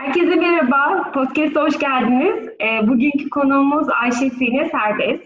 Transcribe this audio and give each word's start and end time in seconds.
Herkese 0.00 0.36
merhaba, 0.36 1.10
podcast'a 1.12 1.62
hoş 1.62 1.78
geldiniz. 1.78 2.48
E, 2.48 2.88
bugünkü 2.88 3.30
konuğumuz 3.30 3.88
Ayşe 3.88 4.30
Sine 4.30 4.68
Serbest. 4.68 5.24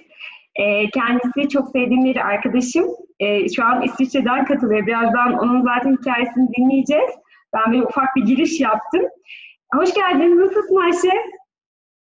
E, 0.54 0.90
kendisi 0.90 1.48
çok 1.48 1.68
sevdiğim 1.68 2.04
bir 2.04 2.16
arkadaşım. 2.16 2.84
E, 3.20 3.48
şu 3.48 3.64
an 3.64 3.82
İsviçre'den 3.82 4.44
katılıyor. 4.44 4.86
Birazdan 4.86 5.32
onun 5.32 5.62
zaten 5.62 5.96
hikayesini 5.96 6.48
dinleyeceğiz. 6.58 7.10
Ben 7.52 7.72
bir 7.72 7.82
ufak 7.82 8.16
bir 8.16 8.22
giriş 8.22 8.60
yaptım. 8.60 9.02
Hoş 9.74 9.94
geldiniz, 9.94 10.38
nasılsın 10.38 10.76
Ayşe? 10.76 11.16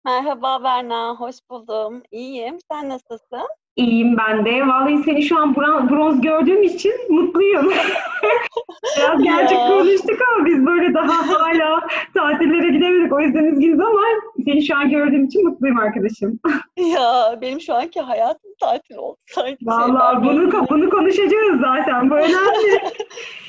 Merhaba 0.04 0.64
Berna, 0.64 1.16
hoş 1.16 1.36
buldum. 1.50 2.02
İyiyim, 2.10 2.58
sen 2.70 2.88
nasılsın? 2.88 3.48
İyiyim 3.76 4.16
ben 4.16 4.44
de. 4.44 4.66
Vallahi 4.66 5.02
seni 5.04 5.22
şu 5.22 5.38
an 5.38 5.56
bronz 5.56 6.20
gördüğüm 6.20 6.62
için 6.62 6.92
mutluyum. 7.10 7.72
Biraz 8.96 9.22
gerçek 9.22 9.58
konuştuk 9.58 10.18
ama 10.32 10.46
biz 10.46 10.66
böyle 10.66 10.94
daha 10.94 11.28
hala 11.28 11.80
tatillere 12.14 12.68
gidemedik. 12.68 13.12
O 13.12 13.20
yüzden 13.20 13.44
üzgünüz 13.44 13.80
ama 13.80 14.00
seni 14.44 14.66
şu 14.66 14.76
an 14.76 14.90
gördüğüm 14.90 15.24
için 15.24 15.48
mutluyum 15.48 15.78
arkadaşım. 15.78 16.40
ya 16.76 17.38
benim 17.40 17.60
şu 17.60 17.74
anki 17.74 18.00
hayatım 18.00 18.50
tatil 18.60 18.96
oldu 18.96 19.18
sanki. 19.26 19.66
Vallahi 19.66 20.24
bunu, 20.24 20.68
bunu 20.70 20.90
konuşacağız 20.90 21.60
zaten. 21.60 22.10
Bu 22.10 22.14
önemli. 22.24 22.80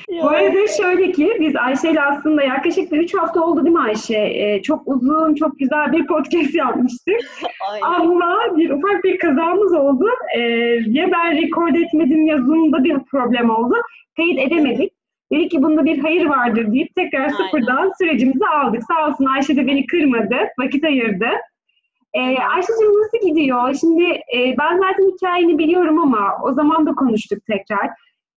Bu 0.08 0.28
arada 0.28 0.66
şöyle 0.76 1.12
ki 1.12 1.36
biz 1.40 1.56
Ayşe 1.56 1.90
ile 1.90 2.02
aslında 2.02 2.42
yaklaşık 2.42 2.92
bir 2.92 2.98
3 2.98 3.14
hafta 3.14 3.40
oldu 3.40 3.64
değil 3.64 3.76
mi 3.76 3.82
Ayşe? 3.82 4.18
Ee, 4.18 4.62
çok 4.62 4.82
uzun, 4.86 5.34
çok 5.34 5.58
güzel 5.58 5.92
bir 5.92 6.06
podcast 6.06 6.54
yapmıştık. 6.54 7.20
Ama 7.82 8.36
bir 8.56 8.70
ufak 8.70 9.04
bir 9.04 9.18
kazamız 9.18 9.72
oldu. 9.74 10.06
Ee, 10.36 10.40
ya 10.86 11.12
ben 11.12 11.42
record 11.42 11.74
etmedim 11.74 12.26
ya 12.26 12.38
Zoom'da 12.38 12.84
bir 12.84 12.98
problem 12.98 13.50
oldu. 13.50 13.74
Kayıt 14.16 14.38
edemedik. 14.38 14.92
Dedik 15.32 15.50
ki 15.50 15.62
bunda 15.62 15.84
bir 15.84 15.98
hayır 15.98 16.26
vardır 16.26 16.72
deyip 16.72 16.94
tekrar 16.94 17.20
Aynen. 17.20 17.34
sıfırdan 17.36 17.92
sürecimizi 17.98 18.46
aldık. 18.46 18.82
Sağ 18.82 19.08
olsun 19.08 19.24
Ayşe 19.24 19.56
de 19.56 19.66
beni 19.66 19.86
kırmadı, 19.86 20.36
vakit 20.58 20.84
ayırdı. 20.84 21.28
Ee, 22.14 22.20
Ayşe'cim 22.20 23.00
nasıl 23.00 23.28
gidiyor? 23.28 23.74
Şimdi 23.80 24.04
e, 24.04 24.54
ben 24.58 24.78
zaten 24.78 25.14
hikayeni 25.14 25.58
biliyorum 25.58 25.98
ama 25.98 26.38
o 26.42 26.54
zaman 26.54 26.86
da 26.86 26.92
konuştuk 26.92 27.38
tekrar. 27.46 27.90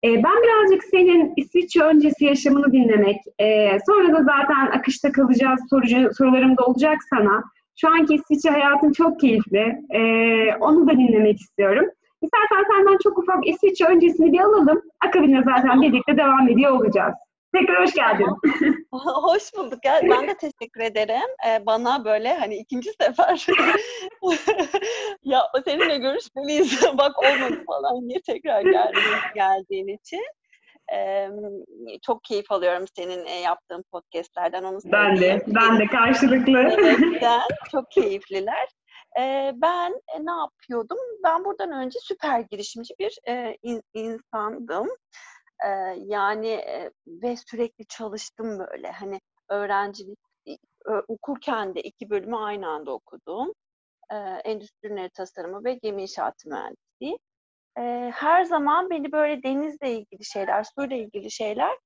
E, 0.03 0.07
ben 0.23 0.43
birazcık 0.43 0.83
senin 0.83 1.33
İsviçre 1.37 1.83
öncesi 1.83 2.25
yaşamını 2.25 2.71
dinlemek, 2.71 3.17
e, 3.39 3.77
sonra 3.87 4.13
da 4.13 4.23
zaten 4.23 4.77
akışta 4.77 5.11
kalacağız 5.11 5.59
sorucu, 5.69 6.09
sorularım 6.17 6.57
da 6.57 6.65
olacak 6.65 6.97
sana. 7.09 7.43
Şu 7.75 7.89
anki 7.89 8.15
İsviçre 8.15 8.49
hayatın 8.49 8.91
çok 8.91 9.19
keyifli. 9.19 9.75
E, 9.89 10.01
onu 10.59 10.87
da 10.87 10.91
dinlemek 10.91 11.39
istiyorum. 11.39 11.85
İstersen 12.21 12.65
senden 12.71 12.97
çok 13.03 13.19
ufak 13.19 13.47
İsviçre 13.47 13.85
öncesini 13.85 14.31
bir 14.31 14.39
alalım. 14.39 14.81
Akabinde 15.07 15.43
zaten 15.43 15.81
birlikte 15.81 16.17
devam 16.17 16.49
ediyor 16.49 16.71
olacağız. 16.71 17.13
Tekrar 17.55 17.83
hoş 17.83 17.93
geldin. 17.93 18.27
hoş 18.91 19.53
bulduk. 19.57 19.79
Ben 19.85 20.27
de 20.27 20.37
teşekkür 20.37 20.81
ederim. 20.81 21.29
Ee, 21.47 21.65
bana 21.65 22.05
böyle 22.05 22.33
hani 22.33 22.55
ikinci 22.55 22.91
sefer 23.01 23.47
ya 25.23 25.41
seninle 25.65 25.97
görüşmeliyiz. 25.97 26.81
Bak 26.97 27.19
olmadı 27.19 27.63
falan 27.67 28.09
diye 28.09 28.21
tekrar 28.21 28.61
geldiğin, 28.61 29.17
geldiğin 29.35 29.87
için. 29.87 30.23
Ee, 30.93 31.29
çok 32.05 32.23
keyif 32.23 32.51
alıyorum 32.51 32.85
senin 32.95 33.25
e, 33.25 33.39
yaptığın 33.39 33.83
podcastlerden. 33.91 34.63
Onu 34.63 34.79
ben 34.85 35.17
de, 35.17 35.41
ben 35.47 35.79
de 35.79 35.85
karşılıklı. 35.85 36.63
Gerçekten 36.63 37.41
çok 37.71 37.91
keyifliler. 37.91 38.67
Ee, 39.19 39.51
ben 39.55 39.91
e, 39.91 40.25
ne 40.25 40.31
yapıyordum? 40.31 40.97
Ben 41.23 41.45
buradan 41.45 41.71
önce 41.71 41.99
süper 42.01 42.39
girişimci 42.39 42.93
bir 42.99 43.17
e, 43.27 43.57
in, 43.63 43.81
insandım. 43.93 44.87
Ee, 45.65 45.69
yani 46.05 46.47
e, 46.47 46.91
ve 47.07 47.35
sürekli 47.37 47.85
çalıştım 47.85 48.59
böyle. 48.59 48.91
Hani 48.91 49.21
öğrencilik 49.49 50.19
okurken 51.07 51.75
de 51.75 51.81
iki 51.81 52.09
bölümü 52.09 52.37
aynı 52.37 52.67
anda 52.67 52.91
okudum. 52.91 53.53
Ee, 54.11 54.15
endüstri 54.15 55.09
tasarımı 55.13 55.63
ve 55.63 55.73
gemi 55.73 56.01
inşaatı 56.01 56.49
mühendisliği. 56.49 57.17
Ee, 57.77 58.11
her 58.15 58.43
zaman 58.43 58.89
beni 58.89 59.11
böyle 59.11 59.43
denizle 59.43 59.91
ilgili 59.91 60.25
şeyler, 60.25 60.63
suyla 60.63 60.97
ilgili 60.97 61.31
şeyler 61.31 61.77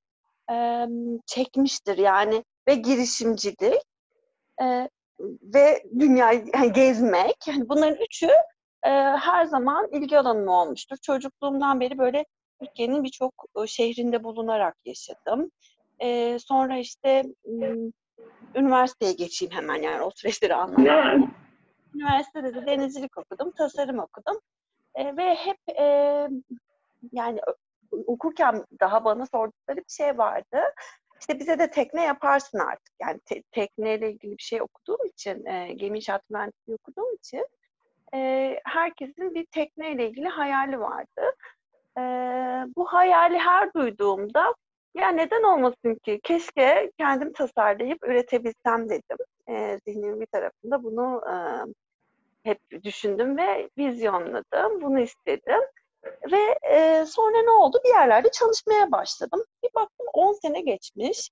e, 0.52 0.86
çekmiştir 1.26 1.98
yani 1.98 2.44
ve 2.68 2.76
girişimcilik 2.76 3.82
e, 4.62 4.90
ve 5.42 5.84
dünyayı 6.00 6.46
yani 6.56 6.74
gezmek. 6.74 7.48
Yani 7.48 7.70
bunların 7.70 7.98
üçü 8.02 8.28
e, 8.84 8.90
her 9.20 9.46
zaman 9.46 9.90
ilgi 9.92 10.20
alanım 10.20 10.48
olmuştur. 10.48 10.98
Çocukluğumdan 11.02 11.80
beri 11.80 11.98
böyle 11.98 12.26
Türkiye'nin 12.66 13.04
birçok 13.04 13.34
şehrinde 13.68 14.24
bulunarak 14.24 14.78
yaşadım. 14.86 15.52
E, 16.00 16.40
sonra 16.40 16.78
işte 16.78 17.24
üniversiteye 18.56 19.14
geçeyim 19.14 19.54
hemen 19.54 19.82
yani 19.82 20.02
o 20.02 20.12
süreçleri 20.16 20.56
anlatayım. 20.56 21.32
Üniversitede 21.96 22.56
de 22.56 22.66
denizcilik 22.66 23.18
okudum, 23.18 23.52
tasarım 23.52 24.00
okudum. 24.00 24.40
E, 24.96 25.18
ve 25.18 25.36
hep 25.36 25.58
e, 25.80 25.84
yani 27.12 27.40
okurken 28.08 28.66
daha 28.80 29.06
bana 29.06 29.26
sordukları 29.26 29.78
bir 29.78 29.94
şey 29.94 30.18
vardı. 30.18 30.60
İşte 31.20 31.40
bize 31.40 31.60
de 31.60 31.72
tekne 31.72 32.04
yaparsın 32.04 32.60
artık. 32.60 32.94
Yani 33.02 33.20
te- 33.26 33.44
tekneyle 33.52 34.12
ilgili 34.12 34.38
bir 34.38 34.44
şey 34.44 34.62
okuduğum 34.62 35.06
için, 35.06 35.46
e, 35.46 35.74
gemi 35.74 35.98
inşaat 35.98 36.30
mühendisliği 36.30 36.78
okuduğum 36.82 37.16
için 37.16 37.48
e, 38.14 38.60
herkesin 38.66 39.34
bir 39.34 39.46
tekneyle 39.46 40.10
ilgili 40.10 40.28
hayali 40.28 40.80
vardı 40.80 41.22
e, 41.98 42.02
bu 42.78 42.86
hayali 42.86 43.38
her 43.38 43.74
duyduğumda 43.74 44.56
ya 44.96 45.10
neden 45.10 45.44
olmasın 45.44 45.96
ki? 46.06 46.20
Keşke 46.24 46.92
kendim 46.98 47.34
tasarlayıp 47.34 48.04
üretebilsem 48.08 48.90
dedim. 48.90 49.18
E, 49.50 49.80
zihnimin 49.88 50.22
bir 50.22 50.26
tarafında 50.26 50.84
bunu 50.84 51.22
e, 51.32 51.34
hep 52.44 52.84
düşündüm 52.84 53.38
ve 53.38 53.70
vizyonladım. 53.78 54.82
Bunu 54.82 55.00
istedim. 55.00 55.62
Ve 56.32 56.60
e, 56.76 57.06
sonra 57.06 57.42
ne 57.44 57.52
oldu? 57.52 57.78
Bir 57.84 57.90
yerlerde 57.90 58.32
çalışmaya 58.32 58.92
başladım. 58.92 59.44
Bir 59.64 59.70
baktım 59.76 60.08
10 60.14 60.34
sene 60.34 60.62
geçmiş 60.62 61.30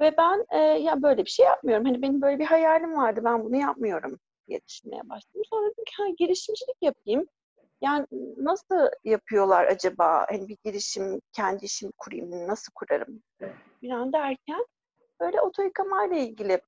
ve 0.00 0.16
ben 0.18 0.46
e, 0.50 0.58
ya 0.58 1.02
böyle 1.02 1.24
bir 1.24 1.30
şey 1.30 1.46
yapmıyorum. 1.46 1.84
Hani 1.84 2.02
benim 2.02 2.22
böyle 2.22 2.38
bir 2.38 2.44
hayalim 2.44 2.96
vardı. 2.96 3.20
Ben 3.24 3.44
bunu 3.44 3.56
yapmıyorum 3.56 4.18
diye 4.48 4.60
düşünmeye 4.68 5.08
başladım. 5.08 5.42
Sonra 5.50 5.70
dedim 5.70 5.84
ki 5.84 5.92
ha, 5.96 6.08
girişimcilik 6.18 6.76
yapayım. 6.82 7.26
Yani 7.80 8.06
nasıl 8.36 8.88
yapıyorlar 9.04 9.66
acaba? 9.66 10.26
Hani 10.28 10.48
bir 10.48 10.56
girişim, 10.64 11.20
kendi 11.32 11.64
işimi 11.64 11.92
kurayım, 11.98 12.48
nasıl 12.48 12.72
kurarım 12.74 13.22
bir 13.82 13.90
an 13.90 14.12
derken 14.12 14.66
böyle 15.20 15.40
oto 15.40 15.62
ile 15.62 16.20
ilgili 16.20 16.60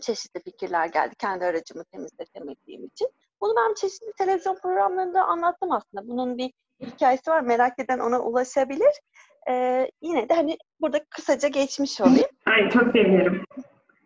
çeşitli 0.00 0.42
fikirler 0.42 0.86
geldi. 0.86 1.14
Kendi 1.18 1.44
aracımı 1.44 1.84
temizletemediğim 1.84 2.84
için. 2.84 3.08
Bunu 3.40 3.54
ben 3.56 3.74
çeşitli 3.74 4.12
televizyon 4.18 4.58
programlarında 4.58 5.24
anlattım 5.24 5.72
aslında. 5.72 6.08
Bunun 6.08 6.38
bir 6.38 6.52
hikayesi 6.80 7.30
var. 7.30 7.40
Merak 7.40 7.78
eden 7.78 7.98
ona 7.98 8.20
ulaşabilir. 8.20 9.00
Ee, 9.48 9.90
yine 10.02 10.28
de 10.28 10.34
hani 10.34 10.56
burada 10.80 11.04
kısaca 11.10 11.48
geçmiş 11.48 12.00
olayım. 12.00 12.28
Ay 12.46 12.70
çok 12.70 12.82
sevinirim. 12.82 13.44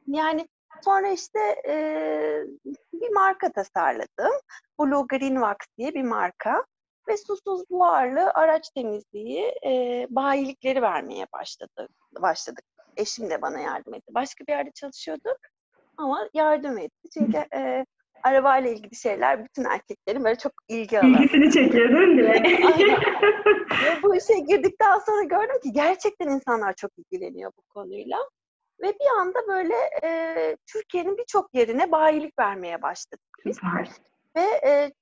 Yani 0.06 0.48
Sonra 0.84 1.08
işte 1.08 1.38
e, 1.68 1.74
bir 2.92 3.10
marka 3.14 3.52
tasarladım. 3.52 4.32
Blue 4.80 5.06
Green 5.08 5.34
Wax 5.34 5.56
diye 5.78 5.94
bir 5.94 6.02
marka. 6.02 6.64
Ve 7.08 7.16
susuz 7.16 7.70
buharlı 7.70 8.30
araç 8.34 8.70
temizliği 8.70 9.54
e, 9.66 10.06
bayilikleri 10.10 10.82
vermeye 10.82 11.26
başladı, 11.32 11.88
başladık. 12.20 12.64
Eşim 12.96 13.30
de 13.30 13.42
bana 13.42 13.60
yardım 13.60 13.94
etti. 13.94 14.14
Başka 14.14 14.46
bir 14.46 14.52
yerde 14.52 14.70
çalışıyorduk 14.74 15.36
ama 15.96 16.28
yardım 16.34 16.78
etti. 16.78 17.08
Çünkü 17.14 17.38
e, 17.54 17.84
arabayla 18.22 18.70
ilgili 18.70 18.96
şeyler 18.96 19.44
bütün 19.44 19.64
erkeklerin 19.64 20.24
böyle 20.24 20.38
çok 20.38 20.52
ilgi 20.68 21.00
alanı. 21.00 21.16
İlgisini 21.16 21.52
çekiyor 21.52 21.88
değil 21.88 22.08
mi? 22.08 22.32
Aynen. 22.74 23.00
Bu 24.02 24.16
işe 24.16 24.38
girdikten 24.38 24.98
sonra 24.98 25.22
gördüm 25.22 25.60
ki 25.62 25.72
gerçekten 25.72 26.28
insanlar 26.28 26.74
çok 26.74 26.90
ilgileniyor 26.98 27.52
bu 27.58 27.62
konuyla. 27.62 28.18
Ve 28.82 28.88
bir 28.88 29.20
anda 29.20 29.38
böyle 29.48 29.74
e, 30.02 30.56
Türkiye'nin 30.66 31.18
birçok 31.18 31.54
yerine 31.54 31.92
bayilik 31.92 32.38
vermeye 32.38 32.82
başladık 32.82 33.38
biz. 33.44 33.58
Ve 34.36 34.40
e, 34.66 34.92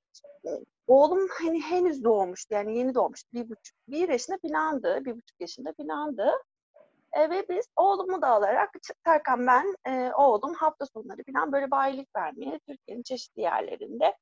oğlum 0.86 1.28
hani 1.28 1.62
henüz 1.62 2.04
doğmuştu 2.04 2.54
yani 2.54 2.78
yeni 2.78 2.94
doğmuştu. 2.94 3.28
Bir 3.32 3.50
buçuk, 3.50 3.76
bir 3.88 4.08
yaşında 4.08 4.38
filandı, 4.38 5.04
bir 5.04 5.12
buçuk 5.12 5.40
yaşında 5.40 5.72
filandı. 5.72 6.32
E, 7.12 7.30
ve 7.30 7.48
biz 7.48 7.66
oğlumu 7.76 8.22
da 8.22 8.28
alarak 8.28 8.70
Serkan 9.04 9.46
ben, 9.46 9.76
e, 9.86 10.12
oğlum 10.12 10.54
hafta 10.54 10.86
sonları 10.86 11.22
falan 11.32 11.52
böyle 11.52 11.70
bayilik 11.70 12.16
vermeye 12.16 12.60
Türkiye'nin 12.68 13.02
çeşitli 13.02 13.42
yerlerinde 13.42 14.16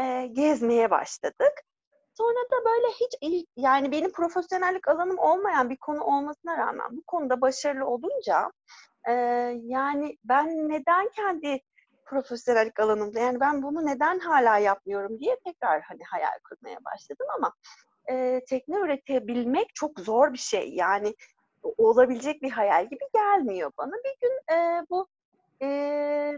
e, 0.00 0.26
gezmeye 0.26 0.90
başladık. 0.90 1.62
Sonra 2.18 2.50
da 2.52 2.64
böyle 2.64 2.86
hiç 2.86 3.44
yani 3.56 3.92
benim 3.92 4.12
profesyonellik 4.12 4.88
alanım 4.88 5.18
olmayan 5.18 5.70
bir 5.70 5.76
konu 5.76 6.04
olmasına 6.04 6.58
rağmen 6.58 6.96
bu 6.96 7.02
konuda 7.06 7.40
başarılı 7.40 7.86
olunca 7.86 8.52
e, 9.08 9.12
yani 9.62 10.18
ben 10.24 10.68
neden 10.68 11.08
kendi 11.08 11.60
profesyonellik 12.04 12.80
alanımda 12.80 13.20
yani 13.20 13.40
ben 13.40 13.62
bunu 13.62 13.86
neden 13.86 14.18
hala 14.18 14.58
yapmıyorum 14.58 15.18
diye 15.18 15.36
tekrar 15.46 15.82
hani 15.82 16.00
hayal 16.04 16.38
kurmaya 16.48 16.78
başladım 16.84 17.26
ama 17.36 17.52
e, 18.10 18.40
tekne 18.48 18.76
üretebilmek 18.76 19.74
çok 19.74 20.00
zor 20.00 20.32
bir 20.32 20.38
şey 20.38 20.74
yani 20.74 21.14
olabilecek 21.62 22.42
bir 22.42 22.50
hayal 22.50 22.84
gibi 22.84 23.04
gelmiyor 23.14 23.72
bana. 23.78 23.92
Bir 23.92 24.16
gün 24.20 24.54
e, 24.54 24.86
bu 24.90 25.06
e, 25.62 26.32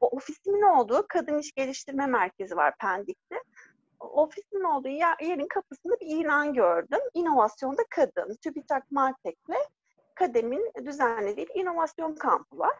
ofisimin 0.00 0.62
olduğu 0.62 1.06
kadın 1.08 1.38
iş 1.38 1.52
geliştirme 1.52 2.06
merkezi 2.06 2.56
var 2.56 2.74
Pendik'te. 2.80 3.36
O 4.02 4.22
ofisimin 4.22 4.64
olduğu 4.64 4.88
yer, 4.88 5.16
yerin 5.20 5.48
kapısında 5.48 5.94
bir 6.00 6.06
ilan 6.06 6.54
gördüm. 6.54 7.00
İnovasyonda 7.14 7.82
kadın. 7.90 8.34
TÜBİTAK 8.34 8.90
Martek'le 8.90 9.68
Kadem'in 10.14 10.72
düzenlediği 10.84 11.48
bir 11.48 11.60
inovasyon 11.60 12.14
kampı 12.14 12.58
var. 12.58 12.76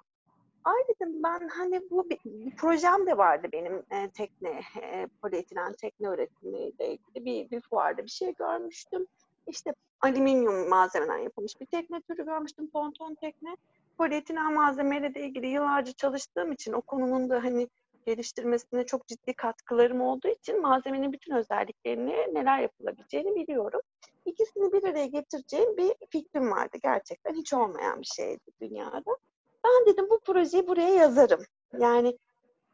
Ay 0.64 0.82
dedim 0.88 1.22
ben 1.22 1.48
hani 1.48 1.80
bu 1.90 2.10
bir, 2.10 2.19
bir 2.24 2.56
projem 2.56 3.06
de 3.06 3.19
vardı 3.19 3.48
benim 3.52 3.82
e, 3.90 4.10
tekne, 4.10 4.60
e, 4.82 5.06
polietilen 5.22 5.72
tekne 5.72 6.08
üretimiyle 6.08 6.88
ilgili 6.88 7.24
bir, 7.24 7.50
bir 7.50 7.60
fuarda 7.60 8.04
bir 8.04 8.10
şey 8.10 8.34
görmüştüm. 8.34 9.06
İşte 9.46 9.74
alüminyum 10.00 10.69
malzemeden 10.69 11.19
yapılmış 11.19 11.60
bir 11.60 11.66
tekne 11.66 12.00
türü 12.00 12.24
görmüştüm, 12.24 12.70
ponton 12.70 13.14
tekne. 13.14 13.56
Polietilen 13.98 14.54
malzemeyle 14.54 15.14
de 15.14 15.20
ilgili 15.20 15.46
yıllarca 15.46 15.92
çalıştığım 15.92 16.52
için 16.52 16.72
o 16.72 16.80
konunun 16.80 17.30
da 17.30 17.44
hani 17.44 17.69
geliştirmesine 18.06 18.87
çok 18.87 19.06
ciddi 19.06 19.34
katkılarım 19.34 20.00
olduğu 20.00 20.28
için 20.28 20.60
malzemenin 20.60 21.12
bütün 21.12 21.34
özelliklerini, 21.34 22.34
neler 22.34 22.58
yapılabileceğini 22.58 23.34
biliyorum. 23.34 23.81
İkisini 24.25 24.72
bir 24.72 24.84
araya 24.84 25.06
getireceğim 25.06 25.76
bir 25.76 25.94
fikrim 26.10 26.50
vardı 26.50 26.76
gerçekten. 26.82 27.34
Hiç 27.34 27.54
olmayan 27.54 28.00
bir 28.00 28.10
şeydi 28.16 28.40
dünyada. 28.60 29.16
Ben 29.64 29.87
dedim 29.87 30.10
bu 30.10 30.20
projeyi 30.20 30.66
buraya 30.66 30.94
yazarım. 30.94 31.43
Yani 31.78 32.19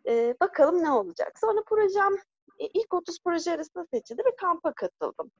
e, 0.06 0.34
bakalım 0.40 0.82
ne 0.82 0.90
olacak. 0.90 1.38
Sonra 1.38 1.62
projem 1.66 2.16
e, 2.58 2.66
ilk 2.66 2.94
30 2.94 3.18
proje 3.24 3.52
arasında 3.52 3.86
seçildi 3.94 4.22
ve 4.24 4.36
kampa 4.36 4.72
katıldım. 4.72 5.30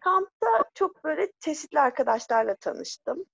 Kampta 0.00 0.64
çok 0.74 1.04
böyle 1.04 1.32
çeşitli 1.40 1.80
arkadaşlarla 1.80 2.56
tanıştım. 2.56 3.24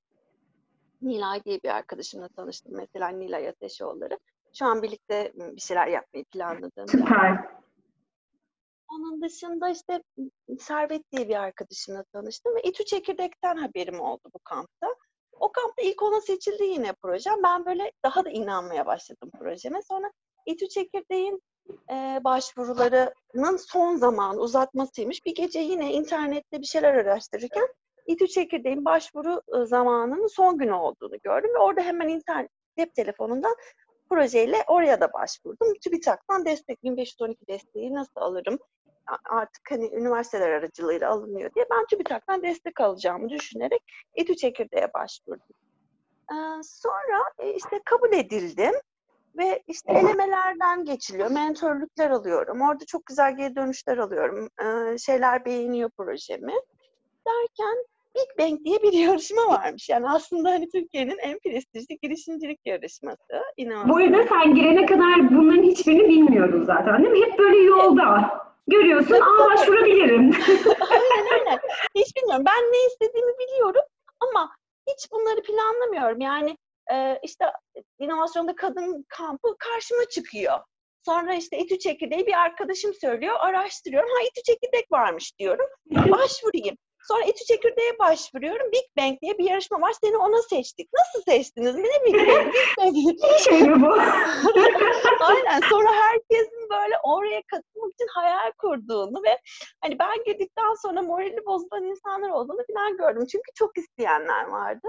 Nilay 1.03 1.45
diye 1.45 1.61
bir 1.65 1.69
arkadaşımla 1.69 2.29
tanıştım. 2.29 2.73
Mesela 2.77 3.09
Nilay 3.09 3.49
Ateşoğulları. 3.49 4.19
Şu 4.59 4.65
an 4.65 4.83
birlikte 4.83 5.33
bir 5.35 5.61
şeyler 5.61 5.87
yapmayı 5.87 6.25
planladığım. 6.25 6.89
Süper. 6.89 7.55
Onun 8.91 9.23
dışında 9.23 9.69
işte 9.69 10.03
Servet 10.61 11.13
diye 11.13 11.29
bir 11.29 11.35
arkadaşımla 11.35 12.05
tanıştım 12.13 12.55
ve 12.55 12.63
İTÜ 12.63 12.85
Çekirdek'ten 12.85 13.57
haberim 13.57 14.01
oldu 14.01 14.31
bu 14.35 14.39
kampta. 14.39 14.87
O 15.33 15.53
kampta 15.53 15.83
ilk 15.83 16.03
ona 16.03 16.21
seçildi 16.21 16.65
yine 16.65 16.93
projem. 16.93 17.43
Ben 17.45 17.67
böyle 17.67 17.93
daha 18.05 18.25
da 18.25 18.31
inanmaya 18.31 18.87
başladım 18.87 19.31
projeme. 19.39 19.83
Sonra 19.83 20.13
İTÜ 20.47 20.69
Çekirdek'in 20.69 21.43
e, 21.91 22.21
başvurularının 22.25 23.57
son 23.57 23.97
zaman 23.97 24.39
uzatmasıymış. 24.39 25.27
Bir 25.27 25.35
gece 25.35 25.59
yine 25.59 25.93
internette 25.93 26.61
bir 26.61 26.67
şeyler 26.67 26.95
araştırırken 26.95 27.69
İTÜ 28.07 28.29
Çekirdek'in 28.29 28.85
başvuru 28.85 29.43
zamanının 29.67 30.27
son 30.27 30.59
günü 30.59 30.73
olduğunu 30.73 31.19
gördüm 31.23 31.51
ve 31.55 31.59
orada 31.59 31.81
hemen 31.81 32.09
internet 32.09 32.51
cep 32.79 32.95
telefonundan 32.95 33.57
projeyle 34.11 34.65
oraya 34.67 35.01
da 35.01 35.13
başvurdum. 35.13 35.75
TÜBİTAK'tan 35.85 36.45
destek 36.45 36.83
1512 36.83 37.47
desteği 37.47 37.95
nasıl 37.95 38.21
alırım? 38.21 38.59
Artık 39.31 39.71
hani 39.71 39.87
üniversiteler 39.95 40.51
aracılığıyla 40.51 41.11
alınıyor 41.11 41.55
diye 41.55 41.67
ben 41.71 41.87
TÜBİTAK'tan 41.87 42.43
destek 42.43 42.81
alacağımı 42.81 43.29
düşünerek 43.29 43.83
İTÜ 44.15 44.37
Çekirdeğe 44.37 44.93
başvurdum. 44.95 45.57
Ee, 46.31 46.63
sonra 46.63 47.25
e, 47.39 47.53
işte 47.53 47.81
kabul 47.85 48.13
edildim 48.13 48.75
ve 49.37 49.63
işte 49.67 49.93
elemelerden 49.93 50.85
geçiliyor, 50.85 51.31
mentörlükler 51.31 52.11
alıyorum. 52.11 52.61
Orada 52.61 52.85
çok 52.87 53.07
güzel 53.07 53.37
geri 53.37 53.57
dönüşler 53.57 53.99
alıyorum. 53.99 54.49
Ee, 54.63 54.99
şeyler 54.99 55.45
beğeniyor 55.45 55.91
projemi. 55.91 56.55
Derken 57.27 57.85
Big 58.15 58.39
Bang 58.39 58.65
diye 58.65 58.83
bir 58.83 58.93
yarışma 59.07 59.49
varmış. 59.49 59.89
Yani 59.89 60.09
aslında 60.09 60.51
hani 60.51 60.69
Türkiye'nin 60.69 61.19
en 61.19 61.39
prestijli 61.39 61.99
girişimcilik 62.03 62.61
yarışması. 62.65 63.43
İnanılmaz. 63.57 63.89
Bu 63.89 63.97
arada 63.97 64.29
sen 64.29 64.55
girene 64.55 64.87
kadar 64.87 65.35
bunların 65.35 65.63
hiçbirini 65.63 66.09
bilmiyoruz 66.09 66.67
zaten 66.67 67.05
değil 67.05 67.15
mi? 67.15 67.27
Hep 67.27 67.39
böyle 67.39 67.59
yolda. 67.59 68.41
Görüyorsun, 68.67 69.15
aa 69.15 69.51
başvurabilirim. 69.51 70.31
aynen 70.91 71.27
aynen. 71.33 71.61
Hiç 71.95 72.17
bilmiyorum. 72.17 72.45
Ben 72.47 72.63
ne 72.73 72.87
istediğimi 72.87 73.33
biliyorum 73.39 73.83
ama 74.21 74.51
hiç 74.89 75.13
bunları 75.13 75.43
planlamıyorum. 75.43 76.21
Yani 76.21 76.57
e, 76.93 77.19
işte 77.23 77.45
inovasyonda 77.99 78.55
kadın 78.55 79.05
kampı 79.09 79.57
karşıma 79.59 80.05
çıkıyor. 80.11 80.59
Sonra 81.05 81.35
işte 81.35 81.59
İTÜ 81.59 81.79
çekirdeği 81.79 82.27
bir 82.27 82.41
arkadaşım 82.41 82.95
söylüyor, 82.95 83.35
araştırıyorum. 83.39 84.09
Ha 84.09 84.27
İTÜ 84.31 84.43
çekirdek 84.43 84.93
varmış 84.93 85.39
diyorum. 85.39 85.67
Başvurayım. 85.91 86.77
Sonra 87.09 87.25
İTÜ 87.25 87.45
Çekirdeğe 87.45 87.99
başvuruyorum. 87.99 88.73
Big 88.73 88.97
Bang 88.99 89.21
diye 89.23 89.39
bir 89.39 89.45
yarışma 89.45 89.81
var. 89.81 89.95
Seni 90.05 90.17
ona 90.17 90.43
seçtik. 90.43 90.89
Nasıl 90.95 91.33
seçtiniz? 91.33 91.75
Ne 91.77 92.05
Big 92.07 92.15
Bang? 92.15 92.55
Big 92.55 92.79
Bang. 92.79 92.97
İyi 92.97 93.19
şey 93.45 93.63
mi 93.63 93.83
bu? 93.83 93.93
Aynen. 95.21 95.61
Sonra 95.71 95.91
herkesin 95.93 96.69
böyle 96.71 96.95
oraya 97.05 97.43
katılmak 97.43 97.93
için 97.93 98.09
hayal 98.15 98.53
kurduğunu 98.59 99.23
ve 99.23 99.39
hani 99.81 99.99
ben 99.99 100.25
girdikten 100.27 100.75
sonra 100.83 101.03
morali 101.03 101.47
bozulan 101.47 101.85
insanlar 101.85 102.31
olduğunu 102.31 102.65
falan 102.75 102.97
gördüm. 102.97 103.27
Çünkü 103.27 103.51
çok 103.55 103.79
isteyenler 103.79 104.45
vardı. 104.45 104.89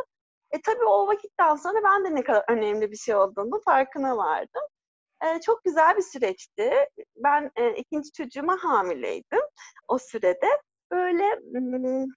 E 0.51 0.61
tabii 0.61 0.85
o 0.85 1.07
vakitten 1.07 1.55
sonra 1.55 1.83
ben 1.83 2.05
de 2.05 2.15
ne 2.15 2.23
kadar 2.23 2.43
önemli 2.49 2.91
bir 2.91 2.97
şey 2.97 3.15
olduğunu 3.15 3.61
farkına 3.65 4.17
vardım. 4.17 4.61
E, 5.25 5.41
çok 5.41 5.63
güzel 5.63 5.97
bir 5.97 6.01
süreçti. 6.01 6.73
Ben 7.15 7.51
e, 7.55 7.75
ikinci 7.75 8.11
çocuğuma 8.11 8.57
hamileydim 8.61 9.41
o 9.87 9.97
sürede 9.97 10.49
böyle 10.95 12.07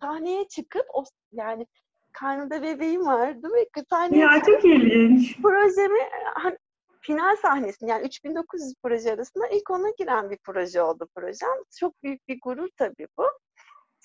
sahneye 0.00 0.48
çıkıp 0.48 0.86
o 0.92 1.04
yani 1.32 1.66
karnında 2.12 2.62
bebeğim 2.62 3.06
vardı 3.06 3.48
ve 3.54 3.82
sahneye 3.90 4.22
ya 4.22 4.42
çok 4.46 4.64
ilginç. 4.64 5.42
Projemi 5.42 6.00
hani, 6.34 6.58
final 7.00 7.36
sahnesinde 7.36 7.90
yani 7.90 8.06
3900 8.06 8.74
proje 8.82 9.12
arasında 9.12 9.48
ilk 9.48 9.70
ona 9.70 9.90
giren 9.98 10.30
bir 10.30 10.38
proje 10.38 10.82
oldu 10.82 11.08
projem. 11.14 11.64
Çok 11.80 12.02
büyük 12.02 12.28
bir 12.28 12.40
gurur 12.42 12.68
tabii 12.76 13.08
bu. 13.18 13.24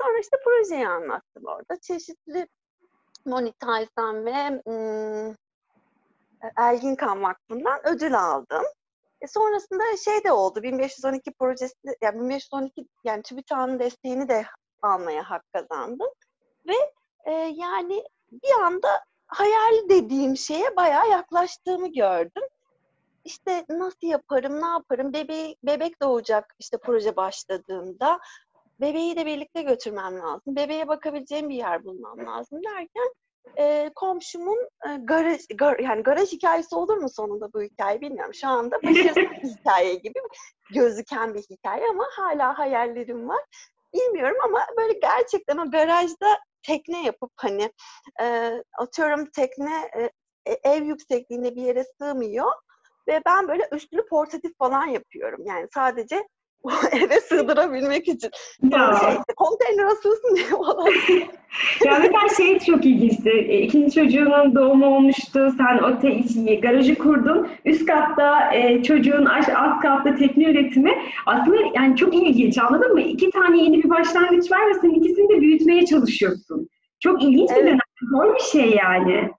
Sonra 0.01 0.19
işte 0.19 0.37
projeyi 0.43 0.87
anlattım 0.87 1.43
orada. 1.45 1.79
Çeşitli 1.81 2.47
Monetize'dan 3.25 4.25
ve 4.25 4.61
ım, 4.67 5.35
Elgin 6.57 6.95
Kan 6.95 7.23
Vakfı'ndan 7.23 7.87
ödül 7.87 8.19
aldım. 8.19 8.63
E 9.23 9.27
sonrasında 9.27 9.83
şey 10.05 10.23
de 10.23 10.31
oldu. 10.31 10.63
1512 10.63 11.31
projesi, 11.31 11.75
yani 12.01 12.19
1512 12.19 12.87
yani 13.03 13.21
TÜBİTAK'ın 13.23 13.79
desteğini 13.79 14.29
de 14.29 14.45
almaya 14.81 15.29
hak 15.29 15.43
kazandım. 15.53 16.09
Ve 16.67 16.73
e, 17.25 17.31
yani 17.55 18.03
bir 18.31 18.63
anda 18.63 18.89
hayal 19.27 19.89
dediğim 19.89 20.37
şeye 20.37 20.75
bayağı 20.75 21.09
yaklaştığımı 21.09 21.93
gördüm. 21.93 22.43
İşte 23.23 23.65
nasıl 23.69 24.07
yaparım, 24.07 24.61
ne 24.61 24.67
yaparım? 24.67 25.13
Bebeği, 25.13 25.57
bebek 25.63 26.01
doğacak 26.01 26.55
işte 26.59 26.77
proje 26.77 27.15
başladığında. 27.15 28.19
Bebeği 28.81 29.15
de 29.15 29.25
birlikte 29.25 29.61
götürmem 29.61 30.19
lazım. 30.19 30.55
Bebeğe 30.55 30.87
bakabileceğim 30.87 31.49
bir 31.49 31.55
yer 31.55 31.85
bulmam 31.85 32.25
lazım 32.25 32.63
derken 32.63 33.13
e, 33.57 33.91
komşumun 33.95 34.69
e, 34.87 34.97
garaj, 35.03 35.41
gar, 35.55 35.79
yani 35.79 36.03
garaj 36.03 36.31
hikayesi 36.31 36.75
olur 36.75 36.97
mu 36.97 37.09
sonunda 37.09 37.53
bu 37.53 37.61
hikaye 37.61 38.01
bilmiyorum. 38.01 38.33
Şu 38.33 38.47
anda 38.47 38.75
başarısız 38.83 39.15
bir 39.15 39.49
hikaye 39.59 39.95
gibi 39.95 40.19
gözüken 40.73 41.33
bir 41.33 41.41
hikaye 41.41 41.83
ama 41.89 42.05
hala 42.15 42.59
hayallerim 42.59 43.29
var. 43.29 43.41
Bilmiyorum 43.93 44.37
ama 44.45 44.67
böyle 44.77 44.93
gerçekten 44.93 45.57
o 45.57 45.71
garajda 45.71 46.39
tekne 46.63 47.03
yapıp 47.03 47.31
hani 47.35 47.71
e, 48.21 48.51
atıyorum 48.77 49.25
tekne 49.25 49.91
e, 49.97 50.09
ev 50.63 50.83
yüksekliğinde 50.83 51.55
bir 51.55 51.61
yere 51.61 51.83
sığmıyor 51.83 52.51
ve 53.07 53.21
ben 53.25 53.47
böyle 53.47 53.67
üstünü 53.71 54.05
portatif 54.05 54.57
falan 54.57 54.85
yapıyorum. 54.85 55.45
Yani 55.45 55.67
sadece 55.73 56.27
eve 56.91 57.19
sığdırabilmek 57.19 58.07
için. 58.07 58.31
Ya. 58.71 58.99
Şey, 58.99 59.35
konteyner 59.35 59.85
asılsın 59.85 60.35
diye 60.35 60.45
falan. 60.45 60.87
ya 61.85 61.99
mesela 61.99 62.29
şey 62.37 62.59
çok 62.59 62.85
ilginçti. 62.85 63.29
E, 63.29 63.59
ikinci 63.59 63.95
çocuğunun 63.95 64.55
doğumu 64.55 64.95
olmuştu. 64.95 65.53
Sen 65.57 65.77
o 65.77 65.99
te- 65.99 66.55
garajı 66.55 66.97
kurdun. 66.97 67.47
Üst 67.65 67.85
katta 67.85 68.53
e, 68.53 68.83
çocuğun 68.83 69.25
alt 69.25 69.81
katta 69.81 70.15
tekne 70.15 70.43
üretimi. 70.43 70.91
Aslında 71.25 71.57
yani 71.75 71.95
çok 71.95 72.15
ilginç 72.15 72.57
anladın 72.57 72.93
mı? 72.93 73.01
İki 73.01 73.31
tane 73.31 73.63
yeni 73.63 73.83
bir 73.83 73.89
başlangıç 73.89 74.51
var 74.51 74.69
ve 74.69 74.73
sen 74.73 74.89
ikisini 74.89 75.29
de 75.29 75.41
büyütmeye 75.41 75.85
çalışıyorsun. 75.85 76.69
Çok 76.99 77.23
ilginç 77.23 77.49
evet. 77.51 77.61
bir 77.61 77.67
dönem. 77.67 77.79
Zor 78.11 78.35
bir 78.35 78.39
şey 78.39 78.75
yani. 78.75 79.31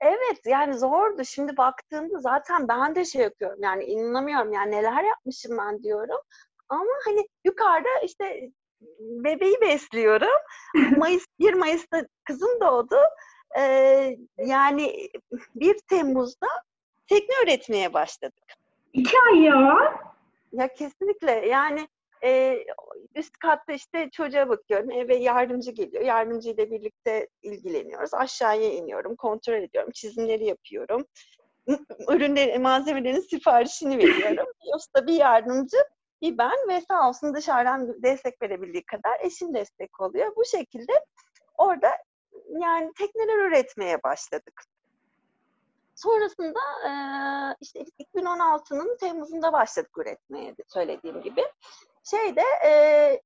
Evet 0.00 0.46
yani 0.46 0.78
zordu. 0.78 1.24
Şimdi 1.24 1.56
baktığımda 1.56 2.18
zaten 2.18 2.68
ben 2.68 2.94
de 2.94 3.04
şey 3.04 3.22
yapıyorum. 3.22 3.58
Yani 3.62 3.84
inanamıyorum 3.84 4.52
yani 4.52 4.70
neler 4.70 5.04
yapmışım 5.04 5.58
ben 5.58 5.82
diyorum. 5.82 6.18
Ama 6.68 6.90
hani 7.04 7.28
yukarıda 7.44 7.88
işte 8.04 8.50
bebeği 9.00 9.60
besliyorum. 9.60 10.38
Mayıs 10.96 11.26
1 11.40 11.54
Mayıs'ta 11.54 12.06
kızım 12.24 12.60
doğdu. 12.60 12.96
Ee, 13.58 14.16
yani 14.38 15.08
1 15.54 15.78
Temmuz'da 15.90 16.46
tekne 17.06 17.34
üretmeye 17.44 17.92
başladık. 17.92 18.44
İki 18.92 19.16
ay 19.30 19.42
ya. 19.42 19.94
Ya 20.52 20.72
kesinlikle 20.74 21.30
yani 21.30 21.88
e, 22.24 22.64
üst 23.14 23.38
katta 23.38 23.72
işte 23.72 24.10
çocuğa 24.12 24.48
bakıyorum. 24.48 24.90
Eve 24.90 25.16
yardımcı 25.16 25.70
geliyor. 25.70 26.04
Yardımcıyla 26.04 26.70
birlikte 26.70 27.28
ilgileniyoruz. 27.42 28.14
Aşağıya 28.14 28.72
iniyorum. 28.72 29.16
Kontrol 29.16 29.54
ediyorum. 29.54 29.90
Çizimleri 29.94 30.44
yapıyorum. 30.44 31.06
Ürünleri, 32.08 32.58
malzemelerin 32.58 33.20
siparişini 33.20 33.98
veriyorum. 33.98 34.46
Usta 34.76 35.06
bir 35.06 35.14
yardımcı 35.14 35.76
bir 36.22 36.38
ben 36.38 36.68
ve 36.68 36.80
sağ 36.80 37.08
olsun 37.08 37.34
dışarıdan 37.34 38.02
destek 38.02 38.42
verebildiği 38.42 38.84
kadar 38.86 39.20
eşim 39.20 39.54
destek 39.54 40.00
oluyor. 40.00 40.36
Bu 40.36 40.44
şekilde 40.44 40.92
orada 41.58 41.90
yani 42.48 42.92
tekneler 42.98 43.48
üretmeye 43.48 44.02
başladık. 44.02 44.62
Sonrasında 45.94 46.60
işte 47.60 47.84
2016'nın 48.14 48.96
Temmuz'unda 49.00 49.52
başladık 49.52 49.98
üretmeye 49.98 50.54
söylediğim 50.68 51.22
gibi. 51.22 51.42
Şeyde 52.10 52.42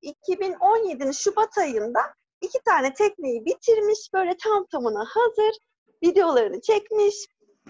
2017'nin 0.03 1.13
Şubat 1.13 1.59
ayında 1.59 2.01
iki 2.41 2.59
tane 2.65 2.95
tekneyi 2.95 3.45
bitirmiş, 3.45 4.13
böyle 4.15 4.37
tam 4.45 4.67
tamına 4.67 5.05
hazır, 5.09 5.59
videolarını 6.03 6.61
çekmiş, 6.61 7.15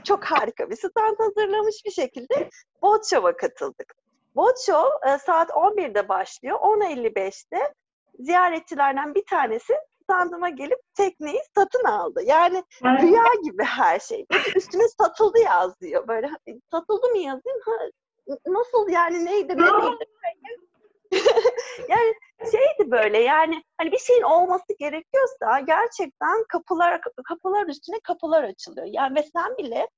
çok 0.05 0.25
harika 0.25 0.71
bir 0.71 0.77
stand 0.77 1.19
hazırlamış 1.19 1.85
bir 1.85 1.91
şekilde 1.91 2.51
Boat 2.83 3.11
Show'a 3.11 3.37
katıldık. 3.37 3.95
Boat 4.37 4.61
Show 4.67 5.19
saat 5.19 5.51
11'de 5.51 6.09
başlıyor. 6.09 6.59
10.55'te 6.59 7.75
ziyaretçilerden 8.19 9.15
bir 9.15 9.25
tanesi 9.27 9.75
standıma 10.03 10.49
gelip 10.49 10.79
tekneyi 10.95 11.41
satın 11.55 11.85
aldı. 11.85 12.23
Yani 12.25 12.65
rüya 12.85 13.25
gibi 13.43 13.65
her 13.65 13.99
şey. 13.99 14.27
Üstüne 14.57 14.89
satıldı 14.89 15.39
yazıyor. 15.39 16.09
Böyle 16.09 16.31
satıldı 16.71 17.09
mı 17.09 17.19
yazayım? 17.19 17.61
Ha, 17.65 17.73
nasıl 18.47 18.89
yani 18.89 19.25
neydi 19.25 19.53
ne 19.53 19.67
değildi? 19.67 20.05
yani 21.89 22.15
şeydi 22.51 22.91
böyle 22.91 23.19
yani 23.19 23.63
hani 23.79 23.93
bir 23.93 23.99
şeyin 23.99 24.23
olması 24.23 24.73
gerekiyorsa 24.79 25.61
gerçekten 25.61 26.45
kapılar 26.49 27.01
kapılar 27.29 27.67
üstüne 27.67 28.01
kapılar 28.01 28.45
açılıyor. 28.45 28.87
Yani 28.91 29.15
ve 29.15 29.23
sen 29.23 29.57
bile 29.59 29.89